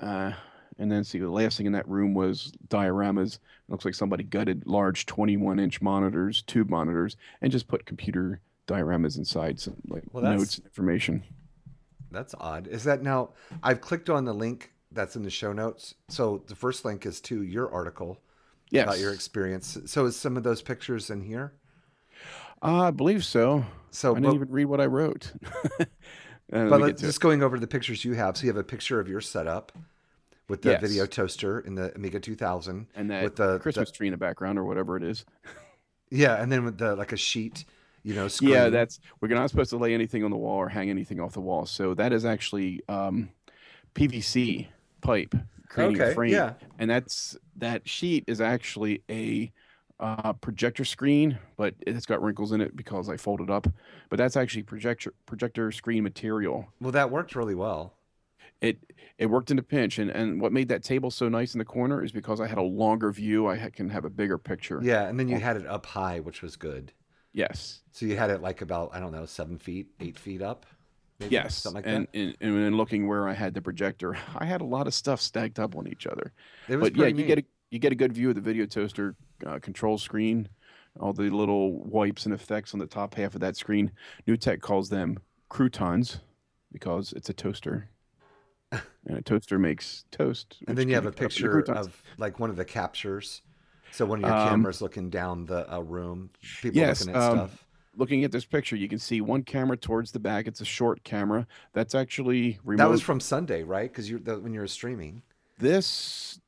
[0.00, 0.32] Uh
[0.80, 3.34] and then see the last thing in that room was dioramas.
[3.34, 8.40] It looks like somebody gutted large 21 inch monitors, tube monitors, and just put computer
[8.68, 11.24] dioramas inside some like Well, notes and information.
[12.10, 12.68] That's odd.
[12.68, 13.30] Is that now?
[13.62, 15.94] I've clicked on the link that's in the show notes.
[16.08, 18.20] So the first link is to your article
[18.70, 18.84] Yes.
[18.84, 19.78] about your experience.
[19.86, 21.54] So is some of those pictures in here?
[22.62, 23.64] Uh, I believe so.
[23.90, 25.32] So, I didn't but, even read what I wrote.
[26.52, 27.06] Uh, but let's get it.
[27.08, 28.36] just going over the pictures you have.
[28.36, 29.72] So you have a picture of your setup
[30.48, 30.80] with the Yes.
[30.80, 34.16] video toaster in the Amiga 2000, and that with the Christmas the- tree in the
[34.18, 35.24] background or whatever it is.
[36.10, 37.64] yeah, and then with the like a sheet,
[38.02, 38.50] you know, screen.
[38.52, 41.32] Yeah, that's we're not supposed to lay anything on the wall or hang anything off
[41.34, 41.66] the wall.
[41.66, 43.28] So that is actually um,
[43.94, 44.68] PVC
[45.02, 45.34] pipe
[45.68, 46.54] creating Okay, a frame, yeah.
[46.78, 49.52] and that's that sheet is actually a
[50.00, 53.66] uh, projector screen, but it's got wrinkles in it because I folded up.
[54.10, 56.68] But that's actually projector projector screen material.
[56.80, 57.94] well, that worked really well.
[58.60, 58.78] It
[59.18, 61.64] it worked in a pinch, and and what made that table so nice in the
[61.64, 63.46] corner is because I had a longer view.
[63.46, 64.80] I can have a bigger picture.
[64.82, 66.92] Yeah, and then you had it up high, which was good.
[67.32, 67.80] Yes.
[67.92, 70.66] So you had it like about I don't know seven feet, eight feet up.
[71.20, 72.36] Maybe, Yes, something like and, that.
[72.40, 75.58] and and looking where I had the projector, I had a lot of stuff stacked
[75.58, 76.32] up on each other.
[76.68, 77.46] It was But yeah, you get a neat.
[77.70, 79.14] You get a good view of the video toaster
[79.46, 80.48] uh, control screen,
[80.98, 83.92] all the little wipes and effects on the top half of that screen.
[84.26, 86.20] NewTek calls them croutons
[86.72, 87.88] because it's a toaster,
[88.72, 88.82] and
[89.18, 90.58] a toaster makes toast.
[90.66, 92.64] And then you have a be cut up into picture of like one of the
[92.64, 93.42] captures.
[93.90, 97.22] So one of your Um, cameras looking down the uh, room, people yes, looking at
[97.22, 97.64] um, stuff.
[97.96, 100.46] Looking at this picture, you can see one camera towards the back.
[100.46, 101.46] It's a short camera.
[101.72, 102.84] That's actually remote.
[102.84, 103.90] That was from Sunday, right?
[103.90, 105.22] Because you when you were streaming.
[105.58, 106.38] this.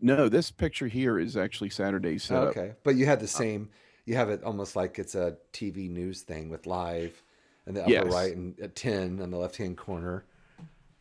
[0.00, 2.48] No, this picture here is actually Saturday's setup.
[2.56, 3.70] okay, but you had the uh, same.
[4.04, 7.22] You have it almost like it's a TV news thing with live,
[7.66, 8.12] in the upper Yes.
[8.12, 10.24] right and a ten on the left hand corner.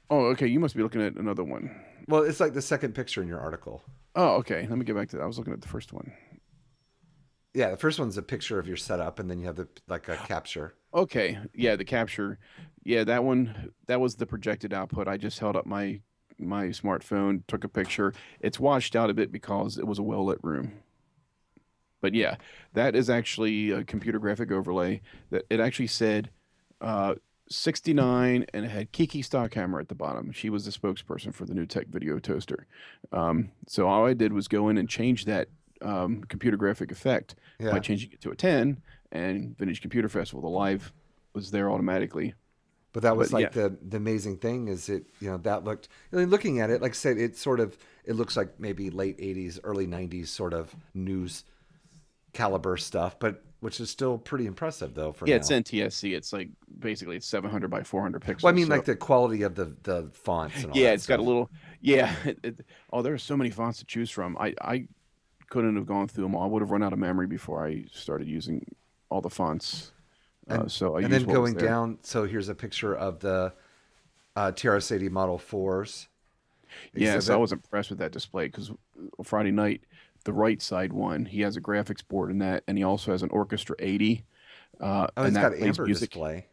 [0.10, 0.48] Oh, okay.
[0.48, 1.70] You must be looking at another one.
[2.08, 3.84] Well, it's like the second picture in your article.
[4.16, 4.66] Oh, okay.
[4.70, 5.24] Let me get back to that.
[5.24, 6.12] I was looking at the first one.
[7.54, 10.08] Yeah, the first one's a picture of your setup, and then you have the like
[10.10, 10.74] a capture.
[10.94, 11.38] Okay.
[11.54, 12.40] Yeah, the capture.
[12.84, 15.08] Yeah, that one that was the projected output.
[15.08, 16.02] I just held up my
[16.40, 18.14] my smartphone, took a picture.
[18.40, 20.74] It's washed out a bit because it was a well lit room.
[22.02, 22.36] But yeah,
[22.74, 26.30] that is actually a computer graphic overlay that it actually said
[26.82, 27.16] uh
[27.50, 30.32] 69 and it had Kiki Stockhammer at the bottom.
[30.34, 32.68] She was the spokesperson for the NewTek video toaster.
[33.14, 35.48] Um, so all I did was go in and change that
[35.82, 37.72] um, computer graphic effect Yeah.
[37.72, 38.82] by changing it to a 10
[39.14, 40.42] and Vintage Computer Festival.
[40.42, 40.92] The live
[41.34, 42.34] was there automatically.
[42.98, 45.88] But that was But, like the the amazing thing is it you know that looked
[46.12, 48.90] I mean, looking at it like I said it sort of it looks like maybe
[48.90, 51.44] late 80s early 90s sort of news
[52.34, 55.42] caliber stuff but which is still pretty impressive though for Yeah, now.
[55.42, 56.16] it's NTSC.
[56.16, 58.42] It's like basically it's 700 by 400 pixels.
[58.42, 61.06] well I mean so- like the quality of the the fonts and all yeah, it's
[61.06, 61.52] got a little.
[61.80, 62.16] Yeah.
[62.26, 64.36] It, it, oh, there are so many fonts to choose from.
[64.40, 64.88] I I
[65.52, 66.42] couldn't have gone through them all.
[66.42, 68.66] I would have run out of memory before I started using
[69.10, 69.92] all the fonts.
[70.50, 73.54] Uh, so I and then going down so here's a picture of the
[74.36, 76.08] uh, TRS-80 Model 4s
[76.94, 78.72] Yes, I was impressed with that display because
[79.24, 79.82] Friday night,
[80.24, 83.24] the right side one, he has a graphics board in that, and he also has
[83.24, 84.24] an Orchestra 80.
[84.80, 86.10] Uh, oh and it's that got plays amber music.
[86.10, 86.46] display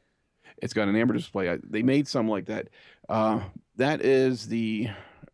[0.58, 1.50] It's got an amber display.
[1.50, 2.68] I, they made some like that.
[3.08, 3.40] Uh,
[3.76, 4.88] that is the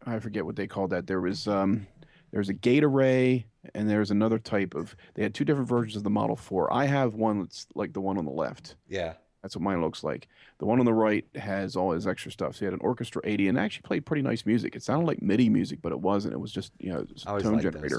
[0.06, 1.06] I forget what they called that.
[1.06, 1.86] There was um,
[2.32, 4.96] there's a gate array and there's another type of.
[5.14, 6.72] They had two different versions of the Model 4.
[6.72, 8.76] I have one that's like the one on the left.
[8.88, 10.28] yeah That's what mine looks like.
[10.58, 12.54] The one on the right has all his extra stuff.
[12.54, 14.76] So he had an Orchestra 80 and actually played pretty nice music.
[14.76, 16.34] It sounded like MIDI music, but it wasn't.
[16.34, 17.98] It was just you know it was I a always tone generator.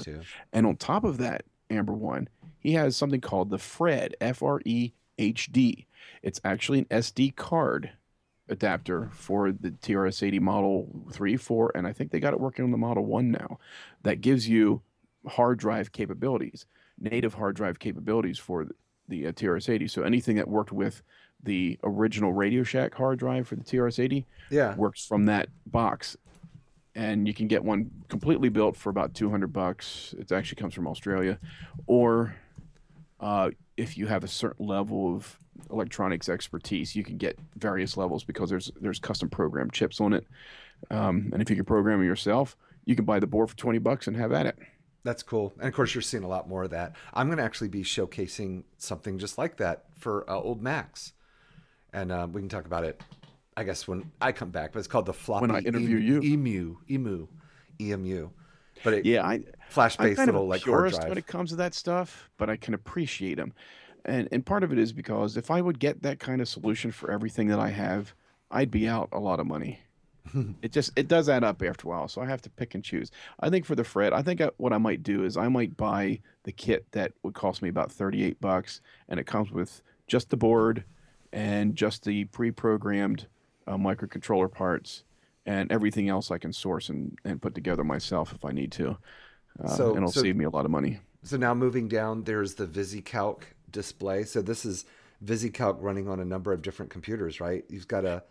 [0.52, 4.60] And on top of that Amber one, he has something called the FreHD F R
[4.64, 5.86] E H D.
[6.22, 7.90] It's actually an SD card
[8.52, 12.70] adapter for the TRS-80 Model 3, 4, and I think they got it working on
[12.70, 13.58] the Model 1 now.
[14.02, 14.82] That gives you
[15.26, 16.66] hard drive capabilities,
[16.98, 18.74] native hard drive capabilities for the,
[19.08, 19.90] the uh, TRS-80.
[19.90, 21.02] So anything that worked with
[21.42, 26.16] the original Radio Shack hard drive for the TRS-80 yeah works from that box
[26.94, 30.86] and you can get one completely built for about 200 bucks it actually comes from
[30.86, 31.38] australia
[31.86, 32.34] or
[33.20, 35.38] uh, if you have a certain level of
[35.70, 40.26] electronics expertise you can get various levels because there's there's custom program chips on it
[40.90, 43.78] um, and if you can program it yourself you can buy the board for 20
[43.78, 44.58] bucks and have at it
[45.04, 45.52] That's cool.
[45.58, 46.94] And of course, you're seeing a lot more of that.
[47.12, 51.12] I'm going to actually be showcasing something just like that for uh, old Macs.
[51.92, 53.02] And uh, we can talk about it,
[53.56, 54.72] I guess, when I come back.
[54.72, 56.22] But it's called the floppy I interview Emu- you.
[56.22, 57.26] Emu, Emu,
[57.80, 58.30] EMU.
[58.84, 61.08] But it, yeah i flash I'm based kind of little a like hard purist drive.
[61.08, 63.52] when it comes to that stuff, but I can appreciate them.
[64.04, 66.90] And and part of it is because if I would get that kind of solution
[66.90, 68.14] for everything that I have,
[68.50, 69.80] I'd be out a lot of money.
[70.62, 72.84] it just it does add up after a while, so I have to pick and
[72.84, 73.10] choose.
[73.40, 75.76] I think for the FreHD, I think I, what I might do is I might
[75.76, 80.30] buy the kit that would cost me about 38 bucks and it comes with just
[80.30, 80.84] the board
[81.32, 83.26] and just the pre-programmed
[83.66, 85.04] uh, microcontroller parts
[85.46, 88.96] and everything else I can source and, and put together myself if I need to.
[89.62, 91.00] Uh, So- and it'll so- save me a lot of money.
[91.24, 94.24] So now moving down, there's the VisiCalc display.
[94.24, 94.84] So this is
[95.24, 97.64] VisiCalc running on a number of different computers, right?
[97.68, 98.24] You've got a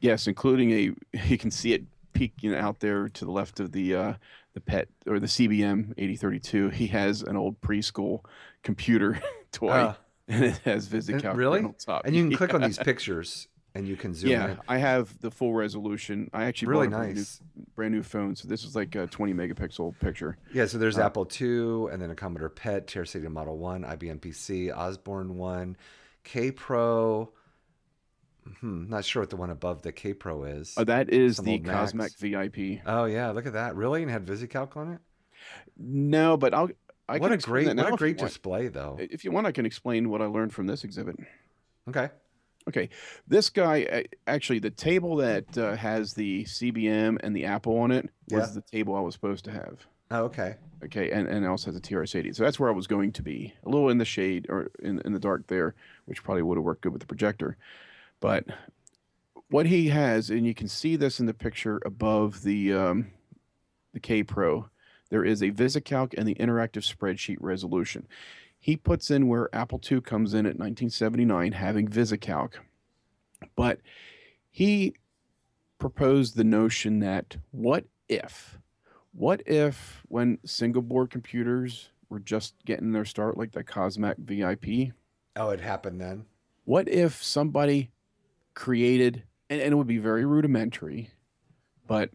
[0.00, 0.94] Yes, including a
[1.26, 4.14] you can see it peeking out there to the left of the uh,
[4.54, 6.70] the pet or the CBM 8032.
[6.70, 8.20] He has an old preschool
[8.62, 9.20] computer
[9.52, 9.94] toy, Uh,
[10.28, 12.06] and it has VisiCalc really, on top.
[12.06, 14.58] and you can click on these pictures and you can zoom Yeah, in.
[14.66, 16.28] I have the full resolution.
[16.32, 17.24] I actually Really bought a brand new,
[17.76, 20.36] brand new phone, so this is like a 20 megapixel picture.
[20.52, 24.18] Yeah, so there's Uh, Apple II, and then a Commodore PET, TRS-80 Model 1, IBM
[24.18, 25.76] PC, Osborne 1,
[26.24, 27.28] Kaypro.
[28.60, 30.74] Hmm, not sure what the one above the Kaypro is.
[30.76, 32.80] Oh, that is Some the Cosmac VIP.
[32.84, 33.76] oh yeah, look at that.
[33.76, 34.02] Really?
[34.02, 35.00] And had VisiCalc on it?
[35.76, 36.70] No, but I'll.
[37.08, 38.96] I what a great what a great display though.
[38.98, 41.16] If you want, I can explain what I learned from this exhibit.
[41.88, 42.10] Okay.
[42.68, 42.90] Okay,
[43.26, 47.90] this guy uh, actually the table that uh, has the CBM and the Apple on
[47.90, 48.54] it was Yeah.
[48.60, 49.86] the table I was supposed to have.
[50.10, 50.56] Oh, okay.
[50.84, 52.36] Okay, and, and it also has a TRS-80.
[52.36, 55.00] So that's where I was going to be, a little in the shade or in
[55.00, 57.56] in the dark there, which probably would have worked good with the projector.
[58.20, 58.44] But
[59.50, 63.10] what he has, and you can see this in the picture above the um,
[63.94, 64.68] the Kaypro,
[65.10, 68.06] there is a VisiCalc and the interactive spreadsheet resolution.
[68.58, 72.54] He puts in where Apple II comes in at 1979, having VisiCalc,
[73.56, 73.80] but
[74.50, 74.94] he
[75.78, 78.58] proposed the notion that what if,
[79.12, 84.92] what if when single board computers were just getting their start, like the Cosmac VIP,
[85.36, 86.24] Oh, it happened then.
[86.64, 87.90] what if somebody
[88.54, 91.10] created, and, and it would be very rudimentary,
[91.86, 92.10] but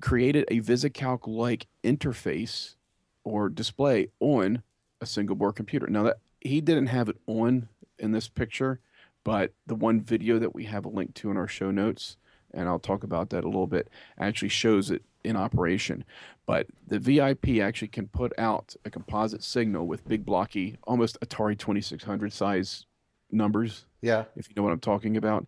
[0.00, 2.76] created a VisiCalc like interface
[3.24, 4.62] or display on
[5.00, 5.86] a single board computer?
[5.86, 8.80] Now, that he didn't have it on in this picture,
[9.24, 12.16] but the one video that we have a link to in our show notes,
[12.52, 16.04] and I'll talk about that a little bit, actually shows it in operation.
[16.46, 21.58] But the VIP actually can put out a composite signal with big blocky, almost Atari
[21.58, 22.86] 2600 size
[23.30, 24.24] numbers, Yeah.
[24.36, 25.46] if you know what I'm talking about.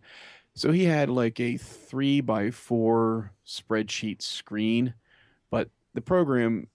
[0.53, 4.93] So he had like a three by four spreadsheet screen,
[5.49, 6.67] but the program,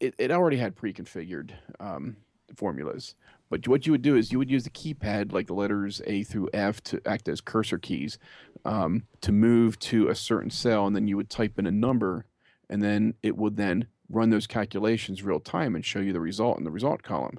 [0.00, 2.16] it, it already had pre configured um,
[2.56, 3.14] formulas.
[3.50, 6.22] But what you would do is you would use the keypad, like the letters A
[6.22, 8.18] through F, to act as cursor keys
[8.64, 12.26] um, to move to a certain cell, and then you would type in a number,
[12.68, 16.58] and then it would then run those calculations real time and show you the result
[16.58, 17.38] in the result column.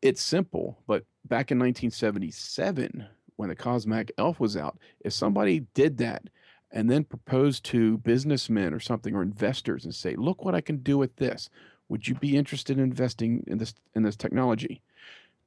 [0.00, 5.98] It's simple, but back in 1977, when the Cosmac Elf was out, if somebody did
[5.98, 6.24] that
[6.72, 10.78] and then propose to businessmen or something or investors and say, "Look what I can
[10.78, 11.50] do with this,"
[11.88, 14.82] would you be interested in investing in this in this technology?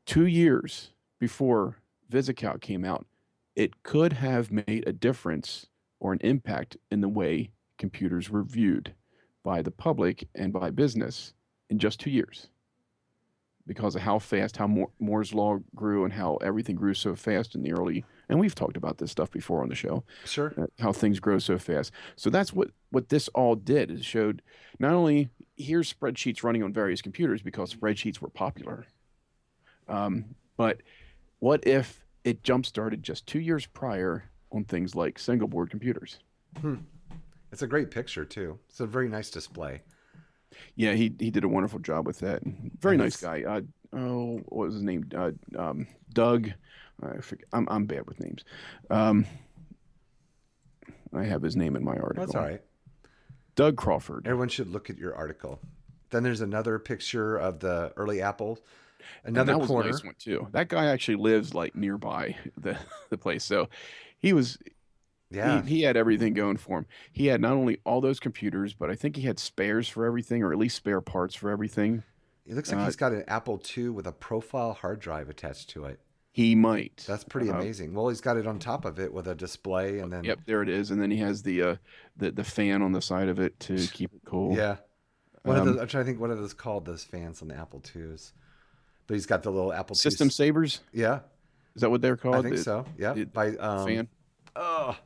[0.06, 1.78] Two years before
[2.12, 3.08] VisiCalc came out,
[3.56, 5.68] it could have made a difference
[6.00, 8.94] or an impact in the way computers were viewed
[9.44, 11.34] by the public and by business
[11.70, 12.50] in just two years
[13.68, 17.56] because of how fast how Moore, Moore's law grew and how everything grew so fast
[17.56, 20.54] in the early and we've talked about this stuff before on the show Sure.
[20.58, 24.42] uh, how things grow so fast so that's what what this all did is showed
[24.80, 28.86] not only here's spreadsheets running on various computers because spreadsheets were popular
[29.88, 30.26] um,
[30.58, 30.82] but
[31.40, 36.20] what if it jump started just two years prior on things like single board computers
[37.52, 38.60] It's a great picture too.
[38.70, 39.82] It's a very nice display.
[40.76, 42.42] Yeah, he he did a wonderful job with that.
[42.80, 43.44] Very And nice guy.
[43.44, 43.62] Uh,
[43.94, 45.10] oh, what was his name?
[45.16, 46.52] Uh, um, Doug.
[47.02, 47.48] I forget.
[47.54, 48.44] I'm I'm bad with names.
[48.90, 49.26] Um,
[51.14, 52.26] I have his name in my article.
[52.26, 52.62] That's all right.
[53.56, 54.28] Doug Crawford.
[54.28, 55.60] Everyone should look at your article.
[56.10, 58.60] Then there's another picture of the early Apple.
[59.24, 60.48] And Another that was a nice one too.
[60.52, 62.78] That guy actually lives like nearby the
[63.10, 63.70] the place, so
[64.20, 64.58] he was
[65.32, 65.62] Yeah.
[65.64, 66.86] he, he had everything going for him.
[67.12, 70.44] He had not only all those computers, but I think he had spares for everything,
[70.44, 72.04] or at least spare parts for everything.
[72.46, 75.70] It looks like uh, he's got an Apple II with a profile hard drive attached
[75.72, 76.00] to it.
[76.32, 77.04] He might.
[77.08, 77.94] That's pretty Uh, amazing.
[77.94, 80.62] Well, he's got it on top of it with a display and then Yep, there
[80.62, 81.76] it is, and then he has the uh,
[82.18, 84.56] the the fan on the side of it to keep it cool.
[84.56, 84.78] Yeah.
[85.44, 87.48] One of Um, those, I'm trying to think what are those called, those fans on
[87.48, 88.34] the Apple IIs.
[89.08, 91.20] But he's got the little Apple II System savers Yeah,
[91.76, 92.36] is that what they're called?
[92.38, 92.86] I think The- so.
[92.98, 93.14] Yeah.
[93.14, 94.08] the By um fan
[94.56, 94.98] Oh.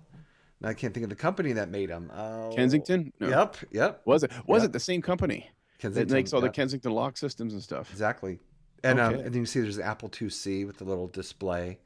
[0.63, 2.11] I can't think of the company that made them.
[2.15, 2.51] Oh.
[2.55, 3.13] Kensington?
[3.19, 3.29] No.
[3.29, 4.01] Yep, yep.
[4.05, 4.69] Was it was Yep.
[4.69, 6.07] it the same company Kensington.
[6.09, 7.89] that makes all yep, the Kensington lock systems and stuff?
[7.91, 8.39] Exactly.
[8.83, 9.23] And um, Okay.
[9.23, 11.79] and then you see there's the Apple IIc with the little display,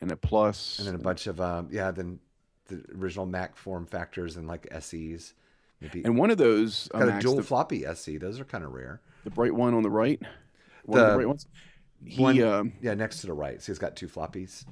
[0.00, 0.78] And a plus.
[0.78, 2.20] and then a bunch of um, yeah, then
[2.66, 5.34] the original Mac form factors and like SEs.
[5.80, 8.16] Maybe and one of those got a Macs, dual the, floppy SE.
[8.18, 9.00] Those are kind of rare.
[9.24, 10.20] the bright one on the right.
[10.84, 11.46] One of the The bright ones.
[12.04, 13.60] He one- um, Yeah, next to the right.
[13.62, 14.64] So he's got two floppies.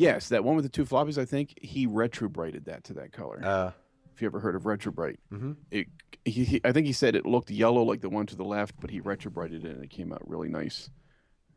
[0.00, 1.18] Yes, that one with the two floppies.
[1.18, 3.40] I think he retrobrighted that to that color.
[3.44, 3.70] Uh,
[4.14, 5.56] if you ever heard of retrobright, mhm.
[5.70, 5.86] it
[6.24, 8.74] he, he- I think he said it looked yellow like the one to the left,
[8.80, 10.90] but he retrobrighted it and it came out really nice.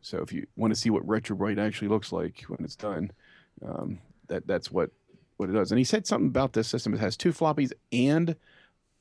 [0.01, 3.11] So if you want to see what Retrobrite actually looks like when it's done,
[3.65, 4.91] um, that that's what
[5.37, 5.71] what it does.
[5.71, 6.93] And he said something about this system.
[6.93, 8.35] It has two floppies and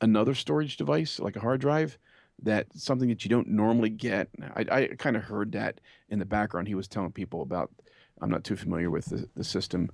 [0.01, 1.99] another storage device, like a hard drive.
[2.43, 4.29] that something that you don't normally get.
[4.57, 6.67] I, I kind of heard that in the background.
[6.69, 7.71] He was telling people about.
[8.21, 9.91] I'm not too familiar with the, the system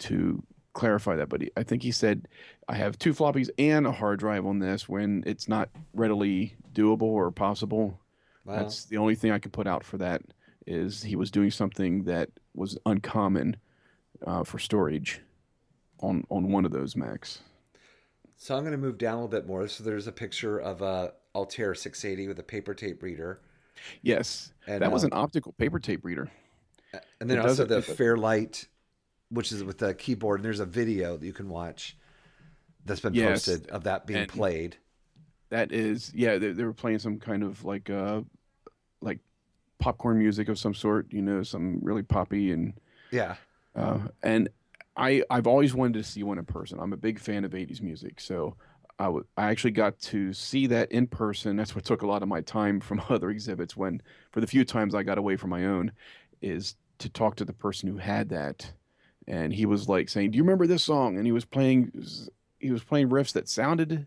[0.00, 0.42] to
[0.72, 2.28] clarify that, but he, I think he said
[2.68, 7.02] I have two floppies and a hard drive on this when it's not readily doable
[7.02, 7.98] or possible.
[8.44, 8.56] Wow.
[8.56, 10.22] That's the only thing I could put out for that
[10.66, 13.56] is he was doing something that was uncommon
[14.26, 15.20] uh, for storage
[16.00, 17.40] on on one of those Macs.
[18.36, 19.68] So I'm going to move down a little bit more.
[19.68, 23.40] So there's a picture of a Altair 680 with a paper tape reader,
[24.02, 26.30] Yes, And, that was uh, an optical paper tape reader.
[27.20, 28.68] And then It also the Fairlight,
[29.30, 30.40] which is with the keyboard.
[30.40, 31.96] And there's a video that you can watch
[32.86, 33.44] that's been Yes.
[33.46, 34.78] posted of that being played.
[35.50, 38.22] That is, yeah, they, they were playing some kind of like uh
[39.02, 39.20] like
[39.80, 42.74] popcorn music of some sort, you know, some really poppy and
[43.10, 43.36] Yeah.
[43.74, 44.48] uh, and
[44.96, 46.78] I I've always wanted to see one in person.
[46.80, 48.56] I'm a big fan of 80s music, so
[48.98, 51.56] I w- I actually got to see that in person.
[51.56, 53.76] That's what took a lot of my time from other exhibits.
[53.76, 55.92] When for the few times I got away from my own,
[56.42, 58.72] is to talk to the person who had that,
[59.26, 61.92] and he was like saying, "Do you remember this song?" And he was playing.
[62.58, 64.06] He was playing riffs that sounded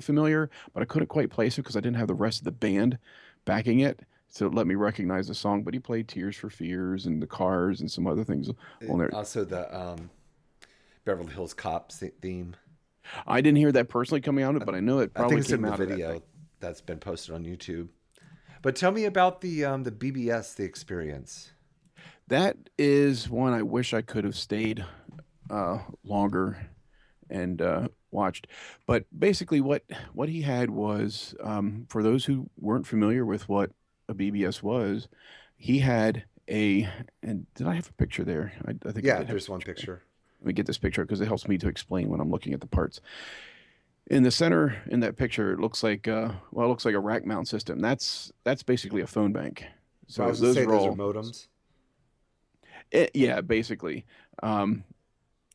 [0.00, 2.52] familiar, but I couldn't quite place it because I didn't have the rest of the
[2.52, 2.98] band
[3.44, 4.00] backing it
[4.36, 5.62] to let me recognize the song.
[5.62, 8.48] But he played "Tears for Fears" and "The Cars" and some other things
[8.88, 9.14] on there.
[9.14, 10.10] Also the um,
[11.04, 12.56] Beverly Hills Cop theme.
[13.26, 15.36] I didn't hear that personally coming out of it, but I know it I probably
[15.36, 16.22] think it's in came the out of that video
[16.60, 17.88] that's been posted on YouTube.
[18.62, 21.52] But tell me about the um, the BBS, the experience.
[22.30, 24.84] That is one I wish I could have stayed
[25.50, 26.70] uh, longer
[27.28, 28.46] and uh, watched.
[28.86, 33.70] But basically, what what he had was um, for those who weren't familiar with what
[34.08, 35.08] a BBS was,
[35.56, 36.88] he had a
[37.20, 38.52] and did I have a picture there?
[38.64, 40.04] I, I think Yeah, there's one picture.
[40.40, 42.60] Let me get this picture because it helps me to explain when I'm looking at
[42.60, 43.00] the parts.
[44.06, 47.00] In the center in that picture, it looks like uh, well, it looks like a
[47.00, 47.80] rack mount system.
[47.80, 49.64] That's that's basically a phone bank.
[50.06, 51.48] So those say are those all are modems.
[52.90, 54.04] It, yeah, basically.
[54.42, 54.84] Um,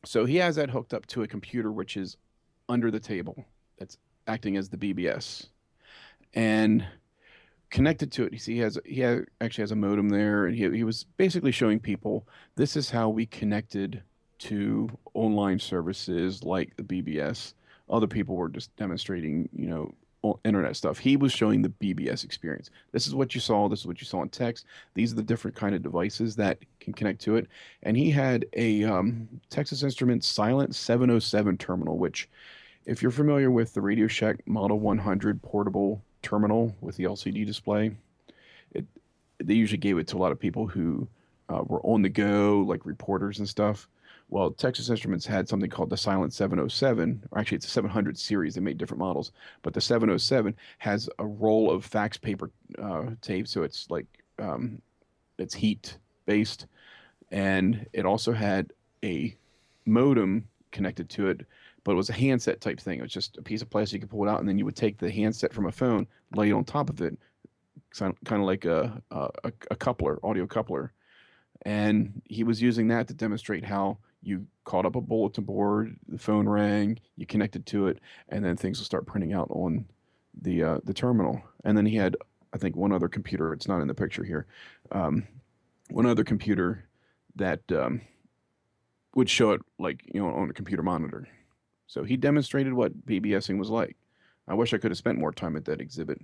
[0.04, 2.16] so he has that hooked up to a computer which is
[2.68, 3.44] under the table
[3.78, 5.48] that's acting as the BBS,
[6.34, 6.86] and
[7.70, 8.32] connected to it.
[8.32, 11.52] You see, he has he actually has a modem there, and he he was basically
[11.52, 14.02] showing people this is how we connected
[14.38, 17.54] to online services like the BBS.
[17.88, 19.94] Other people were just demonstrating, you know,
[20.44, 20.98] internet stuff.
[20.98, 22.70] He was showing the BBS experience.
[22.92, 23.68] This is what you saw.
[23.68, 24.66] This is what you saw in text.
[24.94, 27.46] These are the different kind of devices that can connect to it.
[27.82, 32.28] And he had a um, Texas Instruments Silent 707 terminal, which,
[32.84, 37.92] if you're familiar with the Radio Shack Model 100 portable terminal with the LCD display,
[38.72, 38.84] it
[39.38, 41.06] they usually gave it to a lot of people who
[41.48, 43.88] uh, were on the go, like reporters and stuff.
[44.28, 48.54] Well, Texas Instruments had something called the Silent 707, or actually it's a 700 series.
[48.54, 49.30] They made different models,
[49.62, 52.50] but the 707 has a roll of fax paper
[52.82, 54.06] uh, tape, so it's like
[54.40, 54.82] um,
[55.38, 56.66] it's heat based,
[57.30, 58.72] and it also had
[59.04, 59.36] a
[59.84, 61.46] modem connected to it,
[61.84, 62.98] but it was a handset type thing.
[62.98, 64.64] It was just a piece of plastic you could pull it out, and then you
[64.64, 66.04] would take the handset from a phone,
[66.34, 67.16] lay it on top of it,
[67.94, 70.92] kind of like a, a a coupler, audio coupler,
[71.62, 76.18] and he was using that to demonstrate how you caught up a bulletin board, the
[76.18, 79.86] phone rang, you connected to it, and then things will start printing out on
[80.42, 81.40] the uh, the terminal.
[81.64, 82.16] And then he had,
[82.52, 83.52] I think, one other computer.
[83.52, 84.46] It's not in the picture here.
[84.92, 85.26] Um,
[85.90, 86.84] one other computer
[87.36, 88.00] that um,
[89.14, 91.28] would show it like you know on a computer monitor.
[91.86, 93.96] So he demonstrated what BBSing was like.
[94.48, 96.20] I wish I could have spent more time at that exhibit,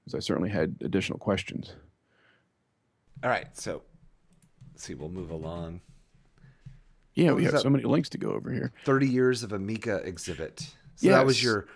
[0.00, 1.74] because I certainly had additional questions.
[3.22, 3.82] All right, so
[4.72, 5.80] let's see, we'll move along.
[7.14, 7.62] Yeah, we have that?
[7.62, 8.72] so many links to go over here.
[8.84, 10.74] 30 years of Amiga exhibit.
[10.96, 11.66] So that was your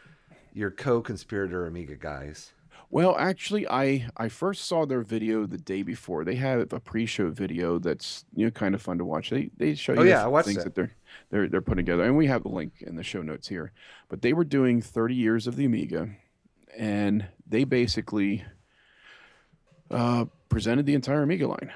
[0.53, 2.53] your co-conspirator Amiga guys.
[2.89, 6.25] Well, actually, I I first saw their video the day before.
[6.25, 9.31] They have a pre-show video that's you know kind of fun to watch.
[9.31, 10.65] They they show you Oh, yeah, I watched things it.
[10.65, 10.93] that they're
[11.31, 13.73] they're they're putting together, and we have the link in the show notes here.
[14.09, 16.11] But they were doing 30 years of the Amiga,
[16.79, 18.45] and they basically
[19.91, 21.73] uh, presented the entire Amiga line.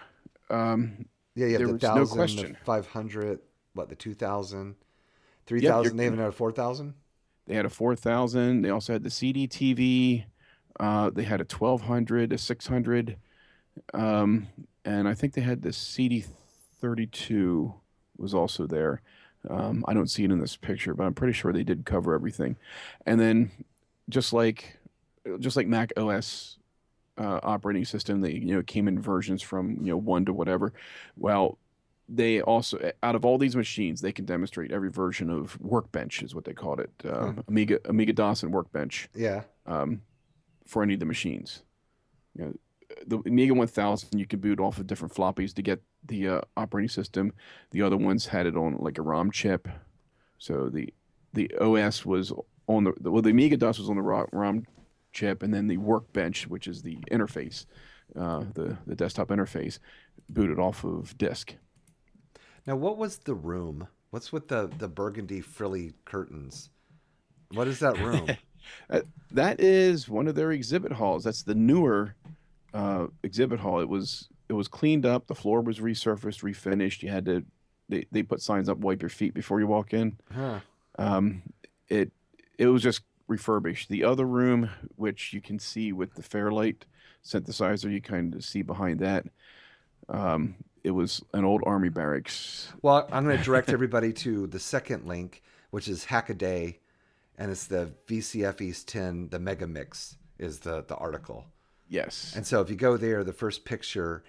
[0.48, 2.56] Um, Yeah, have There the was no 1000, question.
[2.64, 3.40] 500,
[3.74, 4.76] what, the 2000,
[5.46, 6.94] 3000, you're- they even had a 4000?
[7.46, 8.62] They had a 4000.
[8.62, 10.24] They also had the CD TV.
[10.78, 13.16] Uh, they had a 1200, a 600.
[13.92, 14.46] Um,
[14.84, 16.24] and I think they had the CD
[16.80, 17.74] 32
[18.16, 19.02] was also there.
[19.48, 22.14] Um, I don't see it in this picture, but I'm pretty sure they did cover
[22.14, 22.56] everything.
[23.06, 23.50] And then
[24.08, 24.76] just like
[25.38, 26.58] just like Mac OS
[27.18, 28.20] uh, operating system.
[28.20, 30.72] They you know came in versions from you know one to whatever.
[31.16, 31.58] Well,
[32.12, 36.34] they also out of all these machines, they can demonstrate every version of Workbench is
[36.34, 37.40] what they called it, uh, Hmm.
[37.48, 39.44] Amiga Amiga DOS and Workbench Yeah.
[39.66, 40.02] um,
[40.66, 41.62] for any of the machines.
[42.36, 42.54] You know,
[43.06, 46.88] the Amiga 1000 you could boot off of different floppies to get the uh, operating
[46.88, 47.32] system.
[47.70, 49.68] The other ones had it on like a ROM chip,
[50.38, 50.92] so the
[51.32, 52.32] the OS was
[52.66, 54.66] on the well the Amiga DOS was on the ROM
[55.12, 57.66] chip, and then the Workbench, which is the interface,
[58.16, 59.78] uh, the the desktop interface,
[60.28, 61.54] booted off of disk.
[62.66, 63.88] Now, what was the room?
[64.10, 66.70] What's with the the burgundy frilly curtains?
[67.52, 68.28] What is that room?
[68.90, 69.00] Uh,
[69.32, 71.24] that is one of their exhibit halls.
[71.24, 72.14] That's the newer
[72.74, 73.80] uh, exhibit hall.
[73.80, 75.26] It was it was cleaned up.
[75.26, 77.02] The floor was resurfaced, refinished.
[77.02, 77.44] You had to
[77.88, 80.18] they, they put signs up, wipe your feet before you walk in.
[80.32, 80.60] huh.
[80.98, 81.42] Um,
[81.88, 82.12] it
[82.58, 83.88] it was just refurbished.
[83.88, 86.84] The other room, which you can see with the Fairlight
[87.24, 89.26] synthesizer, you kind of see behind that.
[90.08, 92.72] Um, it was an old army barracks.
[92.82, 96.76] Well, I'm going to direct everybody to the second link, which is Hackaday,
[97.38, 101.44] and it's the VCF East 10, the Mega Mix is the the article.
[101.88, 104.22] Yes, And so if you go there, the first picture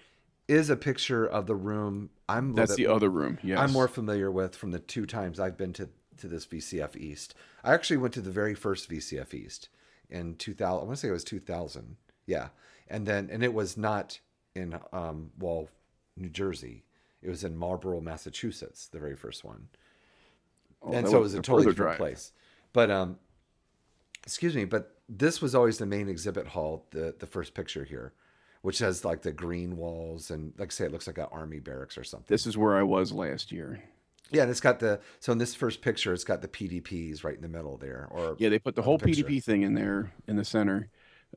[0.48, 2.10] is a picture of the room.
[2.28, 3.38] I'm that's bit- the other room.
[3.42, 5.88] Yes, I'm more familiar with from the two times I've been to
[6.18, 7.34] to this VCF East.
[7.64, 9.68] I actually went to the very first VCF East
[10.10, 10.80] in 2000.
[10.80, 11.96] I want to say it was 2000.
[12.26, 12.48] Yeah,
[12.88, 14.18] and then and it was not
[14.54, 15.68] in um, well,
[16.16, 16.84] New Jersey.
[17.22, 19.68] It was in Marlborough, Massachusetts, the very first one,
[20.82, 21.98] Oh, and so it was a totally different drive.
[21.98, 22.32] place.
[22.72, 23.18] But um,
[24.24, 26.86] excuse me, but this was always the main exhibit hall.
[26.90, 28.12] The the first picture here,
[28.62, 31.60] which has like the green walls and like I say, it looks like an army
[31.60, 32.26] barracks or something.
[32.28, 33.82] This is where I was last year.
[34.32, 37.36] Yeah, and it's got the so in this first picture, it's got the PDPs right
[37.36, 40.12] in the middle there, or Yeah, they put the whole picture, PDP thing in there
[40.26, 40.88] in the center.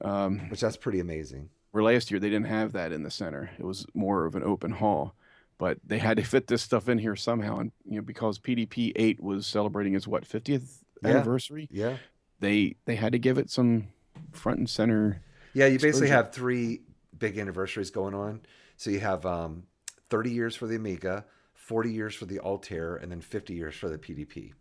[0.02, 1.50] Um, which that's pretty amazing.
[1.76, 3.50] Where last year they didn't have that in the center.
[3.60, 5.14] It was more of an open hall,
[5.58, 7.58] but they had to fit this stuff in here somehow.
[7.60, 11.10] And you know, because PDP eight was celebrating its what fiftieth Yeah.
[11.10, 11.98] anniversary, Yeah,
[12.40, 13.90] they they had to give it some
[14.32, 15.22] front and center.
[15.54, 15.66] yeah.
[15.66, 16.14] You basically Exposure.
[16.14, 16.82] have three
[17.18, 18.40] big anniversaries going on.
[18.78, 19.64] So you have um,
[20.10, 23.90] 30 years for the Amiga, 40 years for the Altair, and then 50 years for
[23.90, 24.54] the PDP,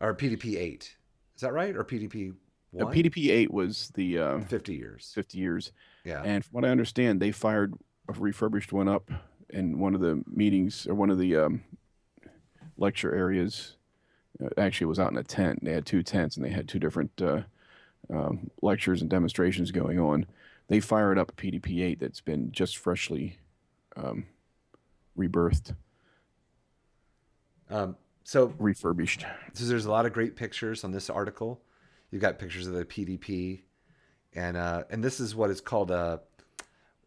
[0.00, 0.96] or PDP eight.
[1.34, 1.76] Is that right?
[1.76, 2.32] Or PDP
[2.82, 2.94] One?
[2.94, 5.12] PDP eight was the uh, 50 years.
[5.14, 5.72] fifty years,
[6.04, 6.22] Yeah.
[6.24, 7.72] and from what I understand, they fired
[8.08, 9.10] a refurbished one up
[9.50, 11.62] in one of the meetings or one of the um,
[12.76, 13.76] lecture areas.
[14.42, 15.64] Uh, actually, it was out in a tent.
[15.64, 17.42] They had two tents, and they had two different uh,
[18.12, 20.26] um, lectures and demonstrations going on.
[20.66, 23.38] They fired up a PDP-8 that's been just freshly
[23.96, 24.26] um,
[25.16, 25.76] rebirthed,
[27.70, 29.24] Um, so refurbished.
[29.52, 31.60] So there's a lot of great pictures on this article.
[32.14, 33.62] You've got pictures of the PDP,
[34.36, 36.20] and uh, and this is what is called a.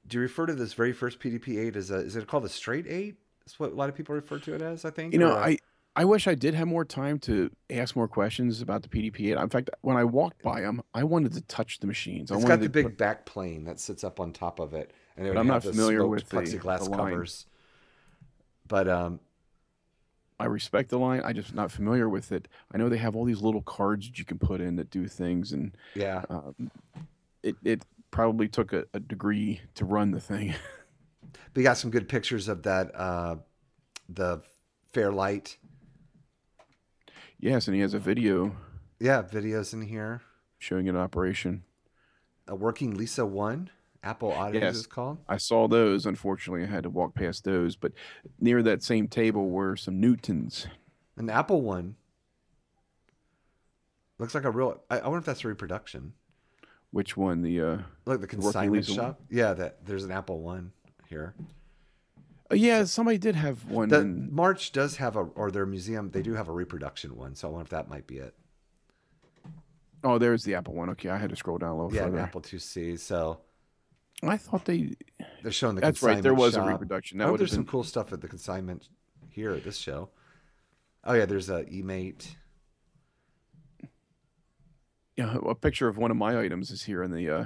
[0.05, 1.95] Do you refer to this very first PDP eight as a?
[1.99, 3.15] Is it called a straight eight?
[3.39, 4.83] That's what a lot of people refer to it as.
[4.83, 5.13] I think.
[5.13, 5.59] You know, or I
[5.95, 9.41] I wish I did have more time to ask more questions about the PDP-8.
[9.41, 12.29] In fact, when I walked by them, I wanted to touch the machines.
[12.29, 14.91] I It's wanted got the big back plane that sits up on top of it,
[15.15, 16.99] and it would I'm have not familiar with the- plexiglass the line.
[17.13, 17.45] covers.
[18.67, 19.21] But um,
[20.39, 21.21] I respect the line.
[21.23, 22.47] I just not familiar with it.
[22.71, 25.07] I know they have all these little cards that you can put in that do
[25.07, 26.71] things, and yeah, um,
[27.43, 30.53] it it probably took a, a degree to run the thing.
[31.55, 32.93] we got some good pictures of that.
[32.95, 33.37] Uh,
[34.09, 34.41] the
[34.93, 35.57] Fairlight,
[37.39, 38.55] yes, and he has a video
[38.99, 40.21] yeah, videos in here.
[40.57, 41.63] showing an operation.
[42.47, 43.69] A working Lisa One,
[44.07, 44.75] Apple Audio Yes.
[44.77, 45.17] is called.
[45.27, 46.05] I saw those.
[46.05, 47.75] Unfortunately, I had to walk past those.
[47.75, 47.91] But
[48.39, 50.67] near that same table were some Newtons.
[51.17, 51.95] An Apple one.
[54.19, 54.81] Looks like a real.
[54.89, 56.13] I, I wonder if that's a reproduction.
[56.91, 57.41] Which one?
[57.41, 59.09] The uh, Look, the consignment Lisa one?
[59.11, 59.21] shop.
[59.29, 60.71] Yeah, that there's an Apple one
[61.09, 61.35] here.
[62.49, 63.89] oh, yeah, somebody did have one.
[63.89, 67.35] The in- March does have a, or their museum, they do have a reproduction one.
[67.35, 68.33] So I wonder if that might be it.
[70.03, 70.89] oh, there's the Apple one.
[70.91, 72.23] Okay, I had to scroll down a little Yeah, an further.
[72.23, 72.99] Apple IIc.
[72.99, 73.41] So
[74.23, 74.93] I thought they.
[75.43, 75.81] they're showing the.
[75.81, 75.81] Consignment.
[75.81, 76.23] That's right.
[76.23, 77.17] There consignment was a reproduction.
[77.19, 78.89] That oh, would have there's some cool stuff at the consignment
[79.29, 80.09] here at this show.
[81.03, 82.35] Oh yeah, there's a eMate.
[85.15, 87.45] Yeah, a picture of one of my items is here in the uh,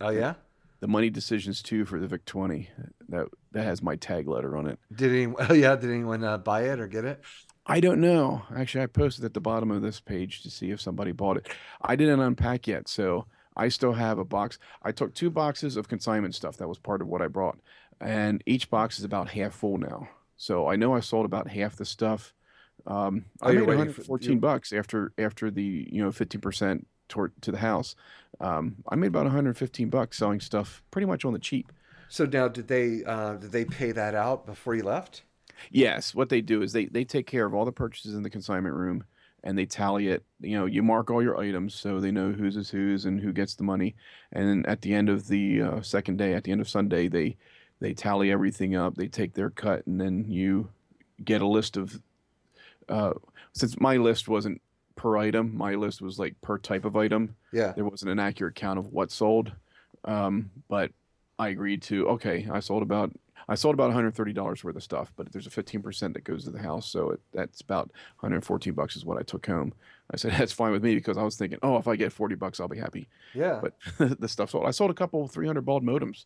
[0.00, 0.34] Oh yeah.
[0.80, 2.70] the money decisions too for the Vic 20.
[3.08, 4.78] That that has my tag letter on it.
[4.94, 5.46] Did anyone?
[5.50, 5.76] Oh yeah.
[5.76, 7.20] Did anyone uh, buy it or get it?
[7.66, 8.42] I don't know.
[8.54, 11.48] Actually, I posted at the bottom of this page to see if somebody bought it.
[11.80, 13.26] I didn't unpack yet, so
[13.56, 14.58] I still have a box.
[14.82, 16.56] I took two boxes of consignment stuff.
[16.56, 17.58] That was part of what I brought,
[18.00, 20.08] and each box is about half full now.
[20.36, 22.34] So I know I sold about half the stuff.
[22.86, 26.86] Um, Oh, I made waiting for- 114 bucks after after the you know 15 percent
[27.08, 27.94] toward to the house.
[28.40, 31.70] Um, I made about 115 bucks selling stuff pretty much on the cheap.
[32.08, 35.22] So now, did they uh, did they pay that out before you left?
[35.70, 38.30] Yes, what they do is they they take care of all the purchases in the
[38.30, 39.04] consignment room
[39.44, 40.24] and they tally it.
[40.40, 43.32] You know, you mark all your items so they know whose is whose and who
[43.32, 43.94] gets the money.
[44.32, 47.08] And then at the end of the uh, second day, at the end of Sunday,
[47.08, 47.36] they
[47.80, 48.96] they tally everything up.
[48.96, 50.70] They take their cut, and then you
[51.22, 52.00] get a list of.
[52.88, 53.12] Uh,
[53.52, 54.60] since my list wasn't
[54.96, 57.36] per item, my list was like per type of item.
[57.52, 57.72] Yeah.
[57.72, 59.52] There wasn't an accurate count of what sold,
[60.04, 60.90] um, but
[61.38, 62.08] I agreed to.
[62.08, 63.12] Okay, I sold about
[63.48, 66.58] I sold about $130 worth of stuff, but there's a 15% that goes to the
[66.62, 69.72] house, so it, that's about 114 bucks is what I took home.
[70.10, 72.34] I said that's fine with me because I was thinking, oh, if I get 40
[72.36, 73.08] bucks, I'll be happy.
[73.34, 73.60] Yeah.
[73.62, 73.74] But
[74.20, 74.66] the stuff sold.
[74.66, 76.24] I sold a couple 300 baud modems,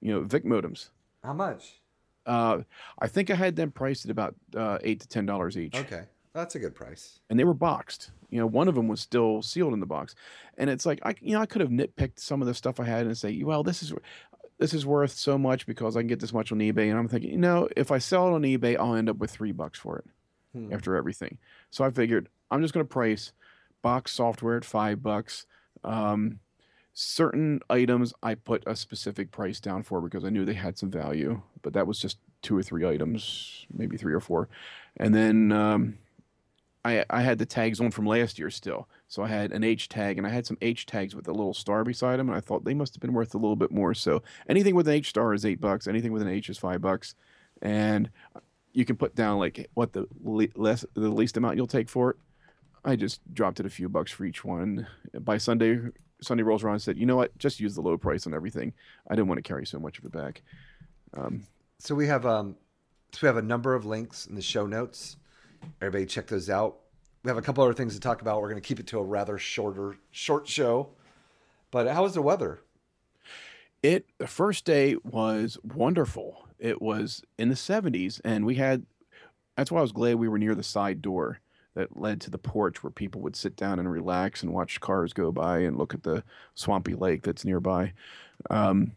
[0.00, 0.88] you know, Vic modems.
[1.24, 1.80] How much?
[2.24, 2.60] Uh,
[3.00, 5.74] I think I had them priced at about uh, eight to ten dollars each.
[5.76, 7.18] Okay, that's a good price.
[7.30, 8.12] and they were boxed.
[8.30, 10.14] You know, one of them was still sealed in the box,
[10.56, 12.84] and it's like I, you know, I could have nitpicked some of the stuff I
[12.84, 13.92] had and say, well, this is
[14.62, 17.08] this is worth so much because I can get this much on eBay, and I'm
[17.08, 19.78] thinking, you know, if I sell it on eBay, I'll end up with three bucks
[19.78, 20.04] for it
[20.54, 20.72] Hmm.
[20.72, 21.38] after everything.
[21.70, 23.32] So I figured I'm just going to price
[23.82, 25.46] box software at five bucks.
[25.82, 26.38] Um,
[26.94, 30.90] certain items I put a specific price down for because I knew they had some
[30.90, 34.48] value, but that was just two or three items, maybe three or four.
[34.98, 35.98] And then um,
[36.84, 39.90] I I had the tags on from last year still, so I had an H
[39.90, 42.40] tag and I had some H tags with a little star beside them, and I
[42.40, 43.92] thought they must have been worth a little bit more.
[43.92, 45.86] So anything with an H star is eight bucks.
[45.86, 47.14] Anything with an H is five bucks,
[47.60, 48.08] and
[48.72, 52.08] you can put down like what the le- less the least amount you'll take for
[52.08, 52.16] it.
[52.86, 54.86] I just dropped it a few bucks for each one.
[55.20, 55.78] By Sunday,
[56.22, 58.72] Sunday rolls around and said, you know what, just use the low price on everything.
[59.10, 60.40] I didn't want to carry so much of it back.
[61.12, 61.42] Um,
[61.78, 62.56] So we have um,
[63.12, 65.18] so we have a number of links in the show notes.
[65.82, 66.78] Everybody check those out.
[67.22, 68.40] We have a couple other things to talk about.
[68.40, 70.90] We're going to keep it to a rather shorter, short show.
[71.70, 72.60] But how was the weather?
[73.82, 76.48] It the first day was wonderful.
[76.58, 78.86] It was in the 70s, and we had.
[79.56, 81.40] That's why I was glad we were near the side door
[81.74, 85.12] that led to the porch where people would sit down and relax and watch cars
[85.12, 86.22] go by and look at the
[86.54, 87.92] swampy lake that's nearby.
[88.50, 88.92] Um,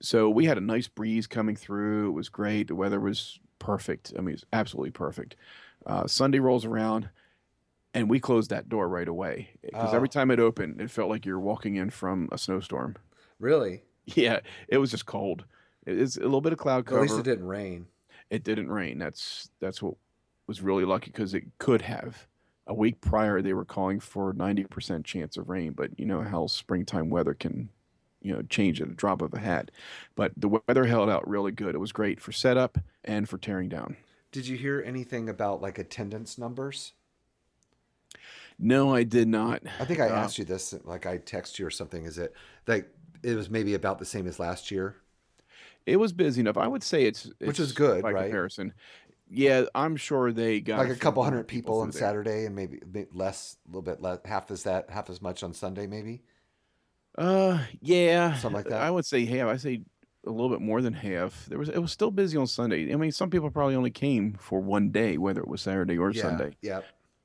[0.00, 2.08] so we had a nice breeze coming through.
[2.08, 2.68] It was great.
[2.68, 4.12] The weather was perfect.
[4.16, 5.36] I mean, it's absolutely perfect.
[5.86, 7.08] Uh, Sunday rolls around,
[7.94, 9.96] and we closed that door right away because Oh.
[9.96, 12.96] every time it opened, it felt like you're walking in from a snowstorm.
[13.38, 13.82] Really?
[14.06, 15.44] Yeah, it was just cold.
[15.86, 17.00] It's a little bit of cloud cover.
[17.00, 17.86] At least it didn't rain.
[18.30, 18.98] It didn't rain.
[18.98, 19.94] That's that's what
[20.46, 22.26] was really lucky because it could have.
[22.66, 26.20] A week prior, they were calling for ninety percent chance of rain, but you know
[26.22, 27.70] how springtime weather can,
[28.20, 29.70] you know, change at a drop of a hat.
[30.14, 31.74] But the weather held out really good.
[31.74, 33.96] It was great for setup and for tearing down.
[34.32, 36.92] Did you hear anything about like attendance numbers?
[38.58, 39.62] No, I did not.
[39.78, 42.04] I think I Uh, asked you this, like I text you or something.
[42.04, 42.34] Is it
[42.66, 42.88] like
[43.22, 44.96] it was maybe about the same as last year?
[45.86, 46.56] It was busy enough.
[46.56, 48.22] I would say it's, Which is good, by right?
[48.24, 48.74] comparison.
[49.30, 52.00] Yeah, I'm sure they got Like a couple hundred people through on there.
[52.00, 52.80] Saturday, and maybe
[53.12, 56.22] less, a little bit less, half as that, half as much on Sunday, maybe.
[57.16, 58.80] Uh, yeah, Something like that?
[58.80, 59.48] I would say half.
[59.48, 59.82] I say
[60.26, 61.46] a little bit more than half.
[61.46, 62.92] There was it was still busy on Sunday.
[62.92, 66.10] I mean, some people probably only came for one day, whether it was Saturday or
[66.10, 66.56] yeah, Sunday.
[66.62, 66.80] Yeah.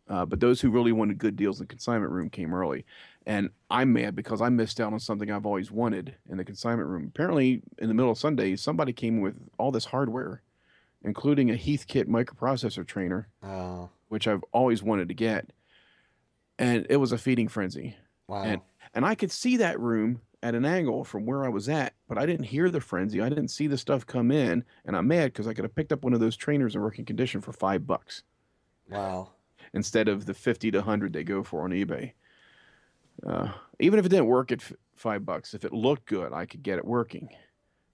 [0.10, 2.86] Uh, but those who really wanted good deals in the consignment room came early,
[3.26, 6.90] and I'm mad because I missed out on something I've always wanted in the consignment
[6.90, 7.06] room.
[7.08, 10.42] Apparently, in the middle of Sunday, somebody came with all this hardware,
[11.04, 15.52] including a Heathkit microprocessor trainer, Oh, which I've always wanted to get,
[16.60, 17.96] and it was a feeding frenzy.
[18.28, 18.44] wow.
[18.44, 18.62] And
[18.94, 22.18] and I could see that room at an angle from where I was at, but
[22.18, 23.22] I didn't hear the frenzy.
[23.22, 25.94] I didn't see the stuff come in, and I'm mad because I could have picked
[25.94, 28.24] up one of those trainers in working condition for five bucks
[28.90, 29.32] wow.
[29.74, 32.14] Instead of the fifty to hundred they go for on eBay.
[33.26, 33.50] Uh,
[33.80, 36.64] even if it didn't work at f- five bucks, if it looked good, I could
[36.64, 37.30] get it working.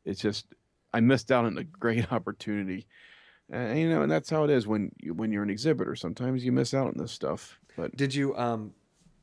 [0.05, 0.47] It's just
[0.93, 2.87] I missed out on a great opportunity.
[3.51, 5.95] Uh, you know, and that's how it is when you, when you're an exhibitor.
[5.95, 7.59] Sometimes you miss out on this stuff.
[7.75, 8.73] But Did you um,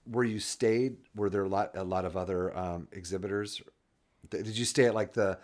[0.04, 0.96] where you stayed?
[1.14, 3.62] Were there a lot, a lot of other um, exhibitors?
[4.30, 5.38] Did you stay at like the,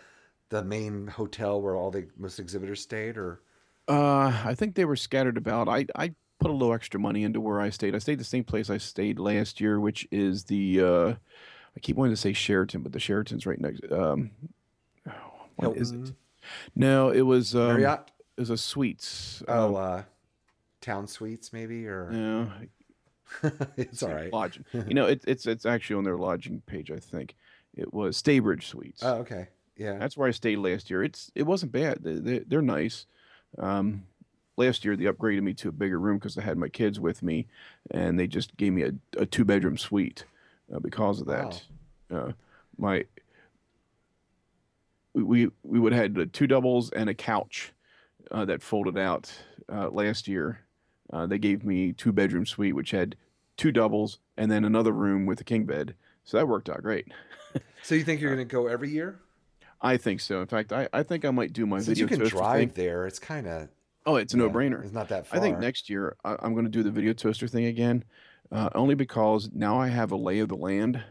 [0.49, 3.41] the main hotel where all the most exhibitors stayed, or?
[3.87, 5.69] Uh, I think they were scattered about.
[5.69, 7.95] I I put a little extra money into where I stayed.
[7.95, 11.13] I stayed the same place I stayed last year, which is the uh,
[11.75, 13.81] I keep wanting to say Sheraton, but the Sheraton's right next.
[13.91, 14.31] Um,
[15.07, 15.13] oh,
[15.55, 16.11] what is it?
[16.75, 18.11] No, it was um, Marriott?
[18.37, 19.43] It was a Suites.
[19.47, 20.01] Oh, um, uh,
[20.81, 22.51] Town Suites maybe, or no,
[23.77, 24.31] it's all right.
[24.31, 24.65] lodging.
[24.73, 26.91] you know, it, it's it's actually on their lodging page.
[26.91, 27.35] I think
[27.73, 29.01] it was Staybridge Suites.
[29.03, 29.47] Oh, okay.
[29.75, 29.97] Yeah.
[29.97, 31.03] That's where I stayed last year.
[31.03, 32.03] It's it wasn't bad.
[32.03, 33.05] They, they, they're nice.
[33.57, 34.03] Um,
[34.57, 37.23] last year they upgraded me to a bigger room because I had my kids with
[37.23, 37.47] me,
[37.91, 40.25] and they just gave me a, a two bedroom suite.
[40.73, 41.63] uh, because of that.
[42.11, 42.31] Uh,
[42.77, 43.05] my
[45.13, 47.71] we we, we would have had uh, two doubles and a couch
[48.31, 49.31] uh, that folded out
[49.71, 50.59] uh, last year.
[51.11, 53.15] Uh, they gave me two bedroom suite which had
[53.57, 55.93] two doubles and then another room with a king bed.
[56.23, 57.07] So that worked out great.
[57.83, 59.19] So you think you're going to go every year?
[59.81, 60.39] I think so.
[60.41, 62.71] In fact, I, I think I might do my Since video you can drive thing.
[62.75, 63.67] there, it's kind of
[64.05, 64.83] Oh, it's a no brainer.
[64.83, 65.39] It's not that far.
[65.39, 68.03] I think next year I, I'm going to do the video toaster thing again,
[68.51, 71.01] uh, only because now I have a lay of the land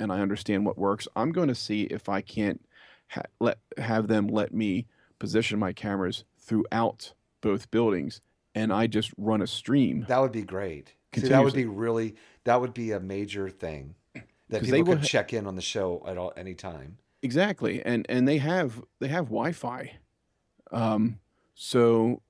[0.00, 1.06] and I understand what works.
[1.16, 2.64] I'm going to see if I can't
[3.08, 4.86] ha- let have them let me
[5.18, 8.20] position my cameras throughout both buildings,
[8.54, 10.06] and I just run a stream.
[10.08, 10.94] That would be great.
[11.16, 13.94] See, that would be really that would be a major thing
[14.48, 16.98] that people could ha- check in on the show at all any time.
[17.22, 19.98] Exactly, and and they have they have Wi-Fi,
[20.70, 21.18] um,
[21.54, 22.22] so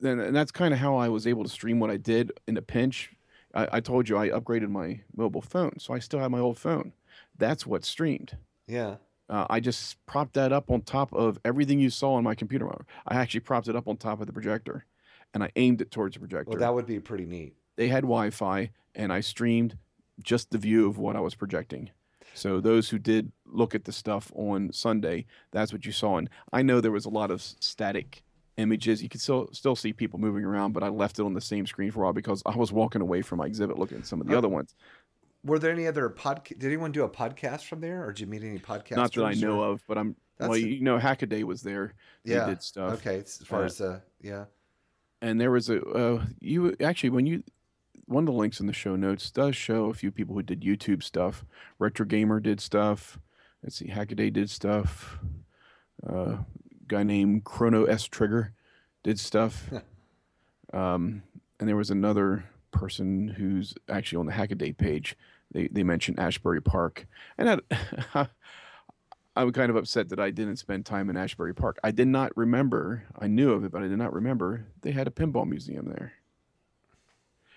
[0.00, 2.56] then and that's kind of how I was able to stream what I did in
[2.56, 3.12] a pinch.
[3.54, 6.58] I, I told you I upgraded my mobile phone, so I still have my old
[6.58, 6.92] phone.
[7.36, 8.36] That's what streamed.
[8.66, 8.96] Yeah.
[9.28, 12.68] Uh, I just propped that up on top of everything you saw on my computer.
[13.06, 14.84] I actually propped it up on top of the projector,
[15.34, 16.50] and I aimed it towards the projector.
[16.50, 17.54] Well, that would be pretty neat.
[17.76, 19.76] they had Wi-Fi, and I streamed
[20.22, 21.90] just the view of what I was projecting.
[22.34, 26.18] So those who did look at the stuff on Sunday, that's what you saw.
[26.18, 28.22] And I know there was a lot of static
[28.58, 29.02] images.
[29.02, 31.66] You could still still see people moving around, but I left it on the same
[31.66, 34.20] screen for a while because I was walking away from my exhibit looking at some
[34.20, 34.74] of the Oh, other ones.
[35.44, 36.44] Were there any other pod?
[36.44, 38.96] Did anyone do a podcast from there, or did you meet any podcasters?
[38.96, 41.94] Not that I know or- of, but I'm well, That's- you know, Hackaday was there.
[42.24, 42.46] They Yeah.
[42.46, 42.94] did stuff.
[43.00, 44.44] Okay, as far Uh, as uh, yeah.
[45.22, 47.42] and there was a uh, you actually when you
[48.06, 50.62] one of the links in the show notes does show a few people who did
[50.62, 51.44] YouTube stuff.
[51.78, 53.18] Retro Gamer did stuff.
[53.62, 55.18] Let's see, Hackaday did stuff.
[56.06, 56.38] Uh,
[56.88, 58.52] guy named Chrono S Trigger
[59.02, 59.70] did stuff.
[60.72, 61.22] um,
[61.60, 65.16] and there was another person who's actually on the Hackaday page.
[65.52, 67.06] They they mentioned Asbury Park,
[67.38, 67.62] and
[68.14, 68.26] I,
[69.36, 71.78] I'm kind of upset that I didn't spend time in Asbury Park.
[71.84, 73.04] I did not remember.
[73.18, 76.12] I knew of it, but I did not remember they had a pinball museum there.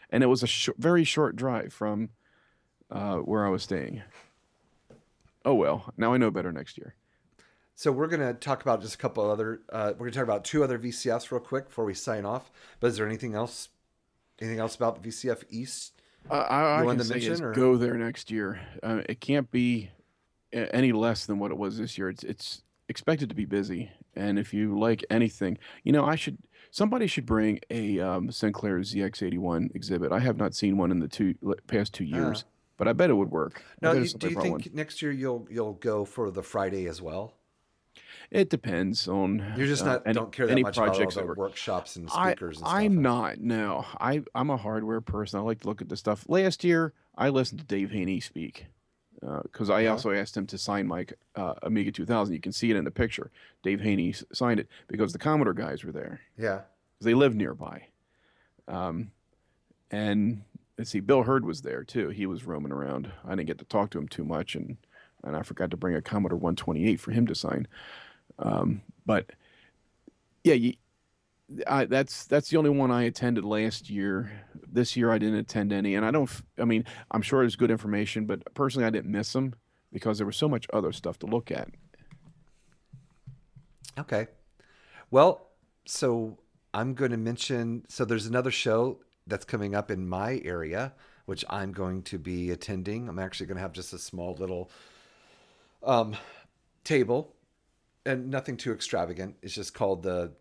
[0.10, 2.10] And it was a sh- very short drive from
[2.92, 4.04] uh, where I was staying.
[5.44, 6.94] Oh well, now I know better next year.
[7.82, 9.62] So we're gonna talk about just a couple other.
[9.68, 12.52] Uh, we're gonna talk about two other VCFs real quick before we sign off.
[12.80, 13.70] But is there anything else?
[14.40, 16.00] Anything else about VCF East?
[16.30, 18.62] Uh, I, I can to say mention, is or- go there next year.
[18.84, 19.90] Uh, it can't be
[20.54, 22.08] any less than what it was this year.
[22.08, 26.38] It's it's expected to be busy, and if you like anything, you know, I should
[26.70, 30.12] somebody should bring a um, Sinclair ZX81 exhibit.
[30.12, 31.34] I have not seen one in the two
[31.66, 32.46] past two years,
[32.78, 33.64] but I bet it would work.
[33.82, 34.64] I No, you, do you think one.
[34.72, 37.34] next year you'll you'll go for the Friday as well?
[38.32, 39.54] It depends on?
[39.58, 41.98] You're just uh, not any- don't care that any much about all projects the workshops
[41.98, 42.78] and I, speakers and stuff.
[42.80, 43.40] I'm not.
[43.40, 45.40] No, I I'm a hardware person.
[45.40, 46.26] I like to look at the stuff.
[46.30, 48.68] Last year, I listened to Dave Haynie speak
[49.44, 49.92] because I Yeah.
[49.92, 51.06] also asked him to sign my
[51.36, 52.34] uh, Amiga 2000.
[52.34, 53.32] You can see it in the picture.
[53.64, 56.22] Dave Haynie signed it because the Commodore guys were there.
[56.38, 56.62] Yeah.
[57.02, 57.88] They live nearby.
[58.68, 59.12] Um,
[59.92, 60.44] and
[60.78, 62.10] let's see, Bil Herd was there too.
[62.10, 63.12] He was roaming around.
[63.26, 64.78] I didn't get to talk to him too much, and
[65.24, 67.68] and I forgot to bring a Commodore 128 for him to sign.
[68.40, 69.32] Um, but
[70.44, 70.74] yeah, you,
[71.68, 74.32] I, that's that's the only one I attended last year.
[74.72, 76.30] This year I didn't attend any, and I don't.
[76.58, 79.56] I mean, I'm sure it's good information, but personally I didn't miss them
[79.92, 81.70] because there was so much other stuff to look at.
[84.00, 84.28] Okay.
[85.10, 85.50] Well,
[85.86, 86.40] so
[86.74, 87.84] I'm going to mention.
[87.90, 90.94] So there's another show that's coming up in my area,
[91.26, 93.10] which I'm going to be attending.
[93.10, 94.72] I'm actually going to have just a small little
[95.84, 96.16] um,
[96.84, 97.36] table,
[98.06, 99.36] and nothing too extravagant.
[99.41, 100.34] It's just called the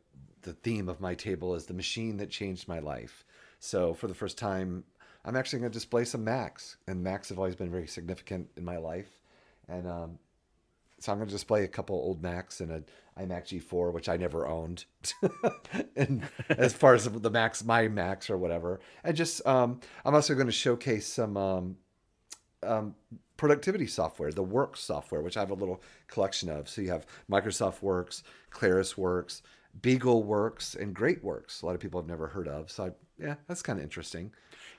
[0.43, 3.25] the theme of my table is the machine that changed my life.
[3.59, 4.85] So for the first time,
[5.23, 8.65] I'm actually going to display some Macs, and Macs have always been very significant in
[8.65, 9.21] my life,
[9.69, 10.19] and um,
[10.99, 12.83] so I'm going to display a couple old Macs and a
[13.21, 14.87] iMac G4, which I never owned,
[15.97, 20.35] and as far as the Macs, my Macs or whatever, and just um, I'm also
[20.35, 21.77] going to showcase some um,
[22.63, 22.95] um,
[23.37, 26.69] productivity software, the Works software, which I have a little collection of.
[26.69, 29.43] So you have Microsoft Works, Claris Works,
[29.83, 31.63] Beagle Works, and Great Works.
[31.63, 32.71] A lot of people have never heard of.
[32.71, 34.33] So I, yeah, that's kind of interesting.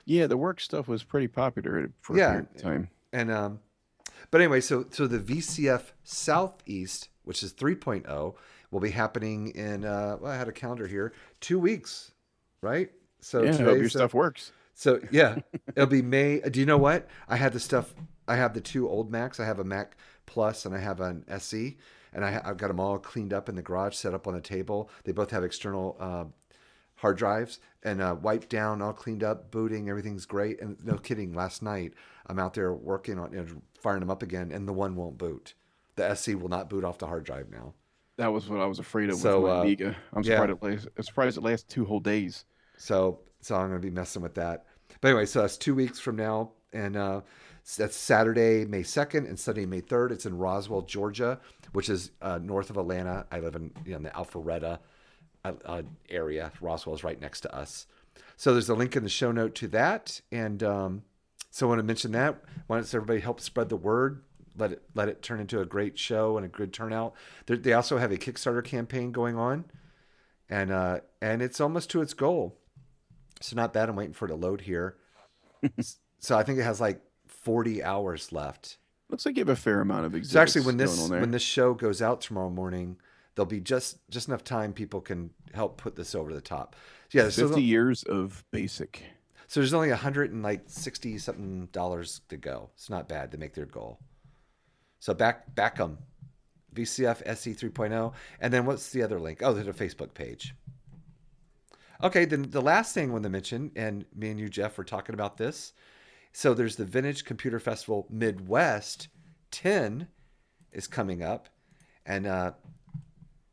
[0.04, 2.24] Yeah, the work stuff was pretty popular for Yeah.
[2.26, 2.88] a period of time.
[3.12, 3.60] And um,
[4.30, 8.34] but anyway, so so the VCF Southeast, which is 3.0,
[8.70, 9.84] will be happening in.
[9.84, 12.12] Uh, well, I had a calendar here, two weeks,
[12.62, 12.90] right?
[13.20, 14.52] So yeah, I hope your stuff works.
[14.74, 15.38] So yeah,
[15.74, 16.40] it'll be May.
[16.40, 17.08] Do you know what?
[17.28, 17.94] I had the stuff.
[18.26, 19.40] I have the two old Macs.
[19.40, 19.96] I have a Mac
[20.26, 21.76] Plus and I have an SE,
[22.12, 24.40] and I, I've got them all cleaned up in the garage, set up on a
[24.40, 24.88] table.
[25.04, 26.24] They both have external uh,
[26.96, 30.60] hard drives and uh, wiped down, all cleaned up, booting, everything's great.
[30.60, 31.94] And no kidding, last night
[32.26, 33.46] I'm out there working on you know,
[33.78, 35.54] firing them up again, and the one won't boot.
[35.96, 37.74] The SE will not boot off the hard drive now.
[38.16, 39.96] That was what I was afraid of So, with my uh, Amiga.
[40.12, 40.36] I'm yeah.
[40.36, 40.88] surprised it lasts.
[40.96, 42.44] I'm surprised it lasts two whole days.
[42.76, 44.64] So so I'm gonna be messing with that.
[45.00, 47.20] But anyway, so that's two weeks from now, and uh,
[47.76, 50.12] that's Saturday, May second, and Sunday, May third.
[50.12, 51.38] It's in Roswell, Georgia,
[51.72, 53.26] which is uh, north of Atlanta.
[53.30, 54.78] I live in you know, in the Alpharetta
[55.44, 56.52] uh, uh, area.
[56.60, 57.86] Roswell is right next to us.
[58.36, 61.02] So there's a link in the show note to that, and um,
[61.50, 62.42] so I want to mention that.
[62.66, 64.22] Why don't everybody help spread the word?
[64.56, 67.14] Let it let it turn into a great show and a good turnout.
[67.46, 69.64] They're, they also have a Kickstarter campaign going on,
[70.48, 72.58] and uh, and it's almost to its goal.
[73.42, 73.88] So not bad.
[73.88, 74.96] I'm waiting for it to load here.
[76.18, 78.78] so I think it has like 40 hours left.
[79.08, 81.42] Looks like you have a fair amount of exhibits So actually, when this when this
[81.42, 82.96] show goes out tomorrow morning,
[83.34, 86.76] there'll be just just enough time people can help put this over the top.
[87.10, 89.02] Yeah, so, 50 years of basic.
[89.48, 92.70] so there's only 100 and like 60 something dollars to go.
[92.74, 93.98] It's not bad to make their goal.
[94.98, 95.98] So back back them.
[96.74, 98.12] VCF SE 3.0.
[98.40, 99.42] And then what's the other link?
[99.42, 100.54] Oh, there's a Facebook page.
[102.02, 104.84] Okay, then the last thing I want to mention, and me and you, Jeff, were
[104.84, 105.72] talking about this.
[106.32, 109.08] So there's the Vintage Computer Festival Midwest
[109.52, 110.08] 10
[110.72, 111.48] is coming up.
[112.04, 112.52] And uh,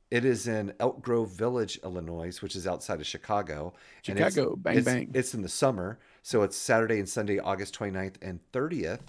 [0.09, 3.73] it is in Elk Grove Village, Illinois, which is outside of Chicago.
[4.07, 5.11] And it's- Chicago, bang, it's, bang.
[5.13, 5.99] It's in the summer.
[6.23, 9.01] So it's Saturday and Sunday, August 29th and 30th.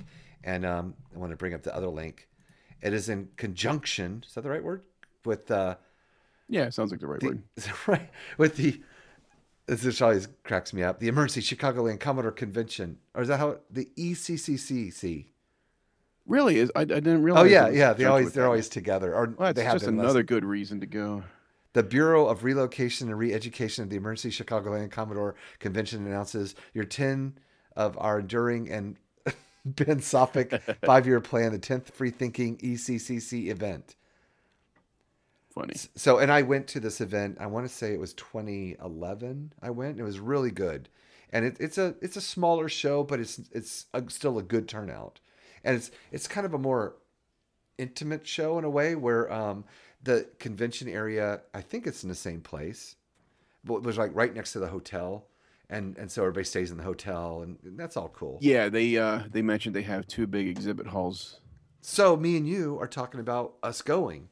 [0.45, 2.29] And um, I want to bring up the other link.
[2.83, 4.83] It is in conjunction, is that the right word?
[5.25, 5.77] With uh,
[6.49, 7.43] Yeah, sounds like the right the, word.
[7.87, 8.11] right?
[8.39, 8.83] With the
[9.71, 10.99] this is always cracks me up.
[10.99, 15.27] The Emergency Chicagoland Commodore Convention, or is that how the ECCCC?
[16.27, 16.59] Really?
[16.59, 17.43] Is I, I didn't oh, realize.
[17.43, 17.93] Oh yeah, yeah.
[17.93, 18.49] They always they're that.
[18.49, 21.23] always together, or Well, they have just been less- another good reason to go.
[21.73, 27.39] The Bureau of Relocation and Re-Education of the Emergency Chicagoland Commodore Convention announces your 10
[27.77, 28.97] of our enduring and
[29.65, 33.95] Ben Sophic five-year plan, the 10th Free Thinking ECCC event.
[35.55, 35.75] Funny.
[35.97, 37.39] So, and I went to this event.
[37.41, 39.53] I want to say it was 2011.
[39.61, 39.93] I went.
[39.93, 40.89] And it was really good,
[41.31, 44.69] and it, it's a it's a smaller show, but it's it's a, still a good
[44.69, 45.21] turnout,
[45.65, 46.95] and it's it's kind of a more
[47.79, 49.65] intimate show in a way where um,
[50.03, 51.41] the convention area.
[51.53, 52.95] I think it's in the same place,
[53.65, 55.27] but it was like right next to the hotel,
[55.69, 58.39] and and so everybody stays in the hotel, and, and that's all cool.
[58.41, 61.41] Yeah, they uh they mentioned they have two big exhibit halls.
[61.81, 64.29] So me and you are talking about us going.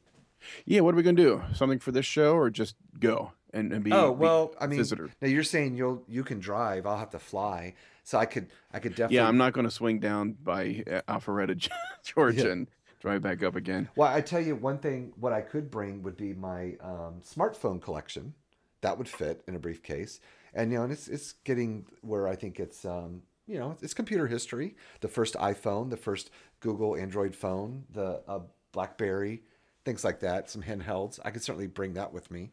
[0.65, 1.41] Yeah, what are we gonna do?
[1.53, 3.91] Something for this show or just go and, and be?
[3.91, 5.09] Oh be well, a I mean, visitor.
[5.21, 6.85] now you're saying you'll you can drive.
[6.85, 7.73] I'll have to fly,
[8.03, 9.17] so I could I could definitely.
[9.17, 11.69] Yeah, I'm not gonna swing down by uh, Alpharetta,
[12.03, 12.51] Georgia, Yeah.
[12.51, 12.67] and
[12.99, 13.89] drive back up again.
[13.95, 15.13] Well, I tell you one thing.
[15.19, 18.33] What I could bring would be my um, smartphone collection.
[18.81, 20.19] That would fit in a briefcase,
[20.53, 23.93] and you know, and it's it's getting where I think it's um, you know it's
[23.93, 24.75] computer history.
[25.01, 26.29] The first iPhone, the first
[26.61, 28.39] Google Android phone, the uh,
[28.71, 29.41] BlackBerry,
[29.89, 30.49] things like that.
[30.51, 31.19] Some handhelds.
[31.25, 32.51] I could certainly bring that with me.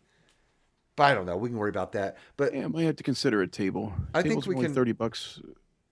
[0.96, 1.36] But I don't know.
[1.36, 2.16] We can worry about that.
[2.38, 3.92] But Yeah, I might have to consider a table.
[4.14, 5.40] I think Tables we only can- thirty bucks,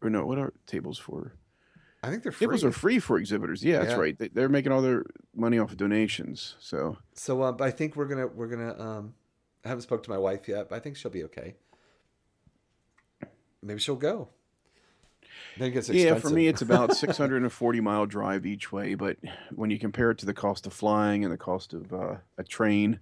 [0.01, 0.25] or no?
[0.25, 1.35] What are tables for?
[2.03, 2.47] I think they're free.
[2.47, 3.63] Tables are free for exhibitors.
[3.63, 4.19] Yeah, that's right.
[4.19, 6.57] They, they're making all their money off of donations.
[6.59, 9.15] So So uh, but I think we're gonna we're gonna um
[9.65, 11.57] I haven't spoke to my wife yet, but I think she'll be okay.
[13.63, 14.29] Maybe she'll go.
[15.59, 18.95] Then it gets yeah, for me it's about 640 mile drive each way.
[18.95, 19.19] But
[19.55, 22.45] when you compare it to the cost of flying and the cost of uh, a
[22.45, 23.01] train,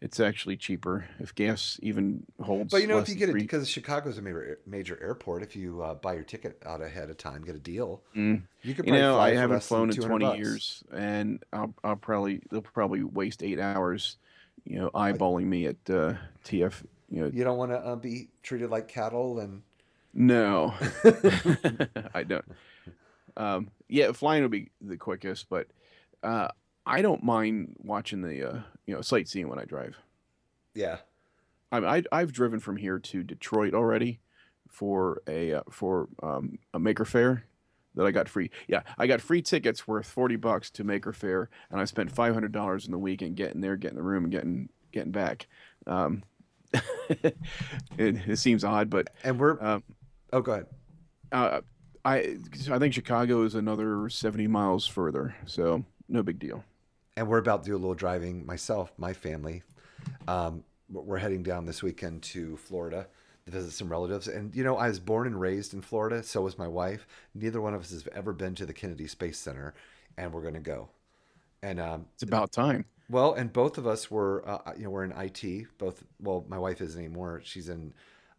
[0.00, 2.72] it's actually cheaper if gas even holds.
[2.72, 5.54] But you know, if you get it three- because Chicago's a major major airport, if
[5.54, 8.02] you uh, buy your ticket out ahead of time, get a deal.
[8.16, 8.42] Mm.
[8.62, 10.38] You could You know, I haven't flown in 20 bucks.
[10.38, 14.16] years, and I'll, I'll probably they'll probably waste eight hours,
[14.64, 16.14] you know, eyeballing me at uh,
[16.44, 16.82] TF.
[17.08, 19.62] You know, You don't want to uh, be treated like cattle, and
[20.14, 20.74] no,
[22.14, 22.44] I don't.
[23.36, 25.68] Um, yeah, flying will be the quickest, but
[26.22, 26.48] uh,
[26.86, 29.96] I don't mind watching the uh, you know sightseeing when I drive.
[30.74, 30.98] yeah,
[31.70, 34.20] I, I I've driven from here to Detroit already
[34.68, 37.44] for a uh, for um, a Maker Faire
[37.94, 38.50] that I got free.
[38.68, 42.34] Yeah, I got free tickets worth forty bucks to Maker Faire, and I spent five
[42.34, 45.46] hundred dollars in the weekend getting there, getting the room, and getting getting back.
[45.86, 46.22] Um,
[47.10, 47.36] it,
[47.98, 49.82] it seems odd, but and we're um,
[50.32, 50.66] oh, go ahead.
[51.32, 51.60] uh,
[52.04, 52.36] I
[52.70, 56.64] I think Chicago is another seventy miles further, so no big deal.
[57.16, 59.62] and we're about to do a little driving myself my family
[60.28, 63.06] um, we're heading down this weekend to florida
[63.46, 66.42] to visit some relatives and you know i was born and raised in florida so
[66.42, 69.74] was my wife neither one of us has ever been to the kennedy space center
[70.18, 70.88] and we're going to go
[71.62, 72.84] and um, It's about time.
[73.08, 75.66] Well, and both of us were, uh, you know, we're in IT.
[75.78, 77.40] Both, well, my wife isn't anymore.
[77.44, 77.92] She's in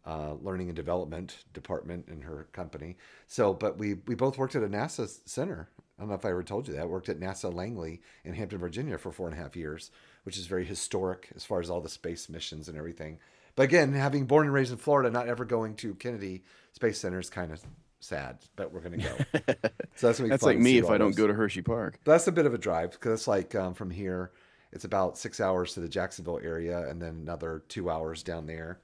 [0.06, 2.96] uh, learning and development department in her company.
[3.26, 5.68] So, but we we both worked at a NASA center.
[5.98, 6.82] I don't know if I ever told you that.
[6.82, 9.90] I worked at NASA Langley in Hampton, Virginia for four and a half years,
[10.24, 13.18] which is very historic as far as all the space missions and everything.
[13.56, 16.42] But again, having born and raised in Florida, not ever going to Kennedy
[16.72, 17.62] Space Center is kind of
[18.00, 18.38] sad.
[18.56, 19.16] But we're gonna go.
[19.94, 21.16] so that's That's like me if I don't those.
[21.16, 21.98] go to Hershey Park.
[22.04, 24.32] That's a bit of a drive because it's like um, from here,
[24.72, 28.80] it's about six hours to the Jacksonville area, and then another two hours down there.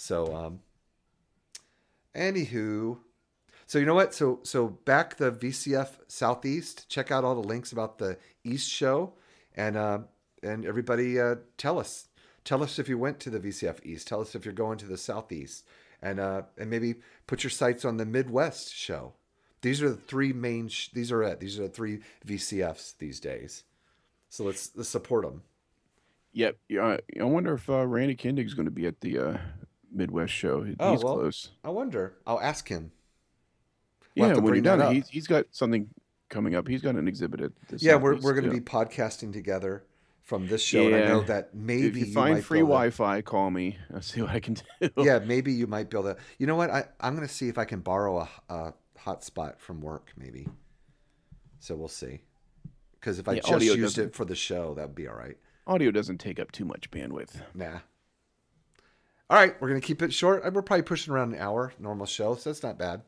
[0.00, 0.60] So, um,
[2.16, 2.96] anywho,
[3.66, 4.14] so you know what?
[4.14, 6.88] So so back the VCF Southeast.
[6.88, 9.12] Check out all the links about the East show,
[9.54, 9.98] and uh,
[10.42, 12.08] and everybody uh, tell us
[12.44, 14.08] tell us if you went to the VCF East.
[14.08, 15.66] Tell us if you're going to the Southeast,
[16.00, 16.94] and uh, and maybe
[17.26, 19.12] put your sights on the Midwest show.
[19.60, 20.68] These are the three main.
[20.68, 21.40] Sh- these are it.
[21.40, 23.64] These are the three VCFs these days.
[24.30, 25.42] So let's let's support them.
[26.32, 26.56] Yep.
[26.70, 29.38] Yeah, I wonder if uh, Randy Kindig's going to be at the uh,
[29.92, 30.66] Midwest show.
[30.78, 31.50] Oh, He's well, close.
[31.64, 32.14] I wonder.
[32.26, 32.92] I'll ask him.
[34.16, 34.92] We'll yeah, when you're bring that down, up.
[34.92, 35.88] he's, he's got something
[36.28, 36.66] coming up.
[36.68, 37.82] He's got an exhibit at this.
[37.82, 39.84] Yeah, we're we're going to be podcasting together
[40.22, 43.22] from this show, and I know that maybe If you you find free to- Wi-Fi,
[43.22, 43.78] call me.
[43.94, 44.90] I'll see what I can do.
[44.98, 46.20] yeah, maybe you might be able to.
[46.38, 46.70] You know what?
[46.70, 50.48] I I'm going to see if I can borrow a, a hotspot from work, maybe.
[51.60, 52.22] So we'll see.
[53.00, 55.36] Because if I Yeah, just used it for the show, that would be all right.
[55.66, 57.40] Audio doesn't take up too much bandwidth.
[57.54, 57.78] Nah.
[59.30, 60.42] All right, we're gonna keep it short.
[60.52, 63.02] We're probably pushing around an hour, normal show, so that's not bad.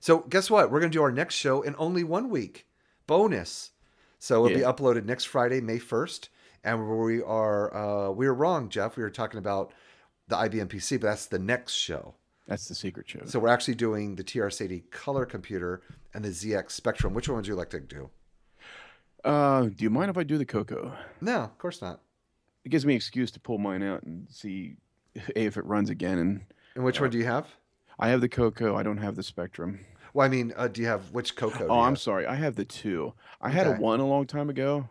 [0.00, 0.70] So guess what?
[0.72, 2.66] We're gonna do our next show in only one week,
[3.06, 3.70] bonus.
[4.18, 4.72] So it'll Yeah.
[4.72, 6.28] be uploaded next Friday, May first,
[6.64, 8.96] and we are uh, we were wrong, Jeff.
[8.96, 9.72] We were talking about
[10.26, 12.16] the IBM PC, but that's the next show.
[12.48, 13.20] That's the secret show.
[13.24, 15.82] So we're actually doing the TRS-80 color computer
[16.12, 17.14] and the ZX Spectrum.
[17.14, 18.10] Which one would you like to do?
[19.22, 20.94] Uh, do you mind if I do the Coco?
[21.20, 22.00] No, of course not.
[22.64, 24.76] It gives me an excuse to pull mine out and see
[25.36, 26.18] if it runs again.
[26.18, 26.40] And
[26.74, 27.48] And which one do you have?
[27.98, 28.76] I have the Coco.
[28.76, 29.80] I don't have the Spectrum.
[30.12, 31.66] Well, I mean, uh, do you have which Coco?
[31.68, 32.00] Oh, I'm have?
[32.00, 32.26] sorry.
[32.26, 33.14] I have the two.
[33.40, 34.88] I had a one a long time ago,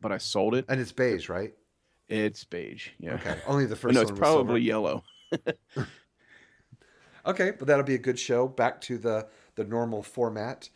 [0.00, 0.64] but I sold it.
[0.68, 1.54] And it's beige, right?
[2.08, 2.88] It's beige.
[2.98, 3.14] Yeah.
[3.14, 3.36] Okay.
[3.46, 5.04] Only the first no, it's probably yellow.
[7.26, 8.48] Okay, but that'll be a good show.
[8.48, 10.70] Back to the the normal format.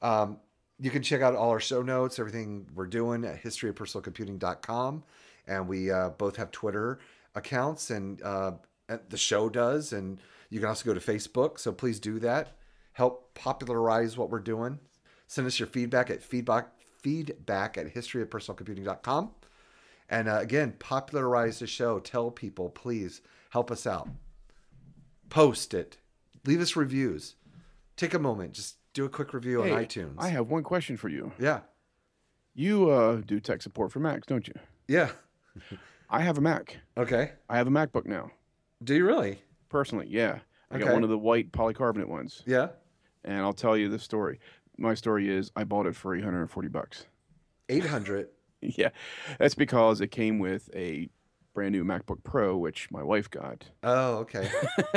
[0.00, 0.38] Um,
[0.80, 5.02] you can check out all our show notes, everything we're doing at historyofpersonalcomputing.com.
[5.46, 7.00] And we uh, both have Twitter
[7.34, 8.52] accounts, and uh,
[9.08, 9.92] the show does.
[9.92, 10.20] And
[10.50, 11.58] you can also go to Facebook.
[11.58, 12.56] So please do that.
[12.92, 14.78] Help popularize what we're doing.
[15.26, 16.72] Send us your feedback at feedback
[17.02, 19.30] feedback at historyofpersonalcomputing.com.
[20.10, 21.98] And uh, again, popularize the show.
[22.00, 23.20] Tell people, please
[23.50, 24.08] help us out
[25.30, 25.98] post it,
[26.46, 27.34] leave us reviews.
[27.96, 30.14] Take a moment, just do a quick review Hey, on iTunes.
[30.18, 31.32] I have one question for you.
[31.38, 31.60] yeah,
[32.54, 34.54] You uh, do tech support for Macs, don't you?
[34.86, 35.10] yeah.
[36.10, 36.78] I have a Mac.
[36.96, 37.32] Okay.
[37.48, 38.30] I have a MacBook now.
[38.82, 39.42] Do you really?
[39.68, 40.38] Personally, yeah.
[40.70, 42.68] I got one of the white polycarbonate ones, Yeah.
[43.24, 44.38] and I'll tell you the story.
[44.76, 47.06] My story is I bought it for 840 bucks.
[47.70, 48.28] Eight hundred.
[48.60, 48.90] yeah,
[49.38, 51.08] that's because it came with a
[51.54, 53.64] brand new MacBook Pro, which my wife got.
[53.82, 54.50] Oh, okay.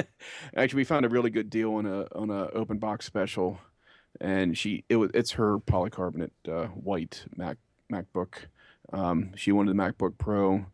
[0.55, 3.59] Actually, we found a really good deal on a on a open box special,
[4.21, 7.57] and she it was it's her polycarbonate uh, white Mac
[7.91, 8.35] MacBook.
[8.93, 10.65] Um, she wanted the MacBook Pro.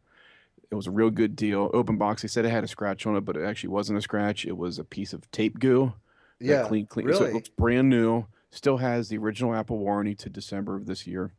[0.70, 1.70] It was a real good deal.
[1.74, 2.22] Open box.
[2.22, 4.46] They said it had a scratch on it, but it actually wasn't a scratch.
[4.46, 5.94] It was a piece of tape goo.
[6.40, 6.68] Yeah.
[6.68, 7.06] clean, clean.
[7.08, 7.18] Really?
[7.20, 8.26] So it looks brand new.
[8.52, 11.34] Still has the original Apple warranty to December of this year,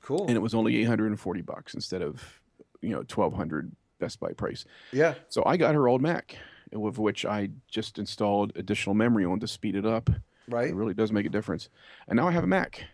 [0.00, 0.26] Cool.
[0.28, 2.40] and it was only 840 bucks instead of
[2.80, 4.64] you know 1200 Best Buy price.
[4.92, 5.14] yeah.
[5.28, 6.36] So I got her old Mac,
[6.72, 10.10] with which I just installed additional memory on to speed it up.
[10.48, 10.68] Right.
[10.70, 11.68] It really does make a difference.
[12.08, 12.84] And now I have a Mac,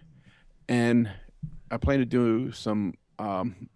[0.69, 1.11] and
[1.71, 3.69] I plan to do some um,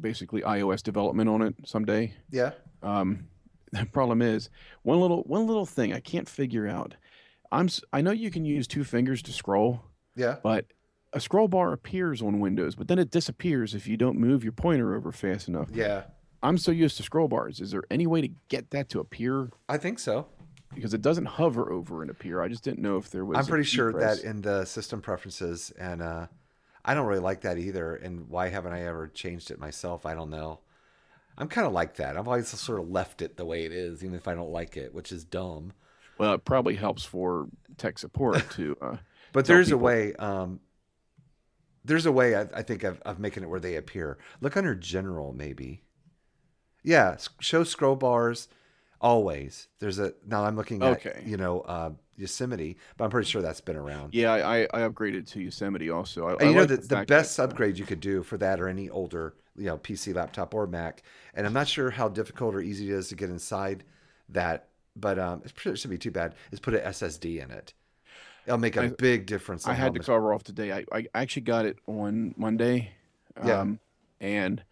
[0.00, 2.14] basically iOS development on it someday.
[2.30, 2.52] Yeah.
[2.82, 3.28] Um,
[3.72, 4.50] the problem is
[4.82, 6.94] one little one little thing I can't figure out.
[7.52, 9.82] I'm I know you can use two fingers to scroll,
[10.16, 10.36] Yeah.
[10.42, 10.66] but
[11.12, 14.52] a scroll bar appears on Windows, but then it disappears if you don't move your
[14.52, 15.68] pointer over fast enough.
[15.72, 16.04] Yeah.
[16.42, 17.60] I'm so used to scroll bars.
[17.60, 19.50] Is there any way to get that to appear?
[19.68, 20.26] I think so.
[20.74, 22.42] Because it doesn't hover over and appear.
[22.42, 23.38] I just didn't know if there was.
[23.38, 24.20] I'm pretty sure press.
[24.20, 26.26] that in the system preferences, and uh,
[26.84, 27.94] I don't really like that either.
[27.96, 30.04] And why haven't I ever changed it myself?
[30.04, 30.60] I don't know.
[31.36, 32.16] I'm kind of like that.
[32.16, 34.76] I've always sort of left it the way it is, even if I don't like
[34.76, 35.72] it, which is dumb.
[36.18, 38.76] Well, it probably helps for tech support to.
[38.80, 38.96] Uh,
[39.32, 40.14] But there's a way.
[40.14, 40.60] Um,
[41.84, 42.36] there's a way.
[42.36, 44.16] I, I think of, of making it where they appear.
[44.40, 45.82] Look under general, maybe.
[46.84, 48.46] Yeah, show scroll bars
[49.00, 49.66] always.
[49.80, 50.44] There's a now.
[50.44, 51.24] I'm looking at Okay.
[51.26, 54.14] you know uh, Yosemite, but I'm pretty sure that's been around.
[54.14, 56.28] Yeah, I, I upgraded to Yosemite also.
[56.28, 58.36] I, And I you know like the, the best uh, upgrade you could do for
[58.38, 61.02] that or any older you know PC laptop or Mac,
[61.34, 63.84] and I'm not sure how difficult or easy it is to get inside
[64.30, 66.34] that, but um, it shouldn't be too bad.
[66.52, 67.74] Is put an SSD in it.
[68.46, 69.66] It'll make a I- big difference.
[69.66, 70.72] I had to cover off today.
[70.72, 72.92] I, I actually got it on Monday.
[73.44, 73.60] Yeah.
[73.60, 73.80] Um,
[74.20, 74.62] and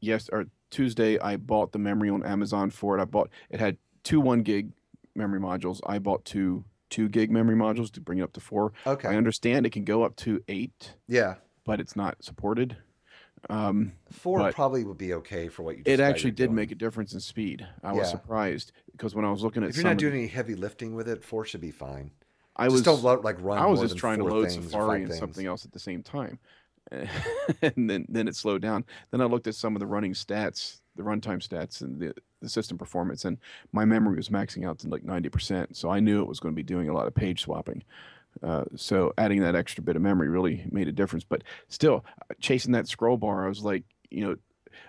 [0.00, 3.02] yes, or Tuesday, I bought the memory on Amazon for it.
[3.02, 4.70] I bought it had two one gig
[5.14, 5.80] memory modules.
[5.86, 8.72] I bought two two gig memory modules to bring it up to four.
[8.86, 9.08] Okay.
[9.08, 12.76] I understand it can go up to eight, Yeah, but it's not supported.
[13.50, 15.82] Um, four probably would be okay for what you.
[15.84, 16.54] it actually did doing.
[16.54, 17.66] make a difference in speed.
[17.82, 20.54] I was surprised because when I was looking at If you're not doing any heavy
[20.54, 22.10] lifting with it, four should be fine.
[22.56, 23.58] I just was don't lo- like run.
[23.58, 25.18] I was just trying to load Safari and things.
[25.18, 26.38] something else at the same time,
[26.92, 28.84] and then then it slowed down.
[29.10, 32.48] Then I looked at some of the running stats, the runtime stats, and the, the
[32.48, 33.38] system performance, and
[33.72, 35.76] my memory was maxing out to like ninety percent.
[35.76, 37.82] So I knew it was going to be doing a lot of page swapping.
[38.42, 41.24] Uh, so adding that extra bit of memory really made a difference.
[41.24, 42.04] But still,
[42.40, 44.36] chasing that scroll bar, I was like, you know,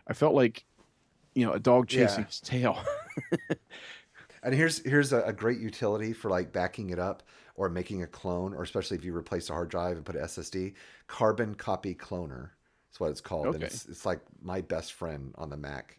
[0.07, 0.65] I felt like,
[1.35, 2.25] you know, a dog chasing Yeah.
[2.27, 2.79] his tail.
[4.43, 7.23] And here's here's a, a great utility for like backing it up
[7.55, 10.23] or making a clone, or especially if you replace a hard drive and put an
[10.23, 10.73] SSD.
[11.07, 12.49] Carbon copy cloner.
[12.95, 13.55] That's what it's called.
[13.55, 15.97] And it's it's like my best friend on the Mac.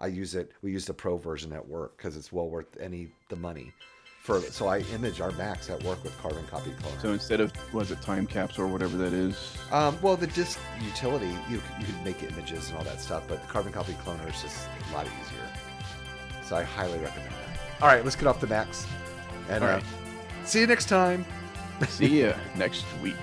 [0.00, 0.50] I use it.
[0.62, 3.72] We use the pro version at work because it's well worth any the money.
[4.20, 7.00] For so I image our Macs at work with carbon copy cloner.
[7.00, 10.58] so instead of was it time caps or whatever that is, Um, well, the disk
[10.84, 14.28] utility, you, you could make images and all that stuff, but the carbon copy cloner
[14.28, 15.48] is just a lot easier.
[16.42, 17.82] So I highly recommend that.
[17.82, 18.88] All right, let's get off the Macs.
[19.50, 19.80] And All uh,
[20.44, 21.24] see you next time.
[21.86, 23.14] see you next week.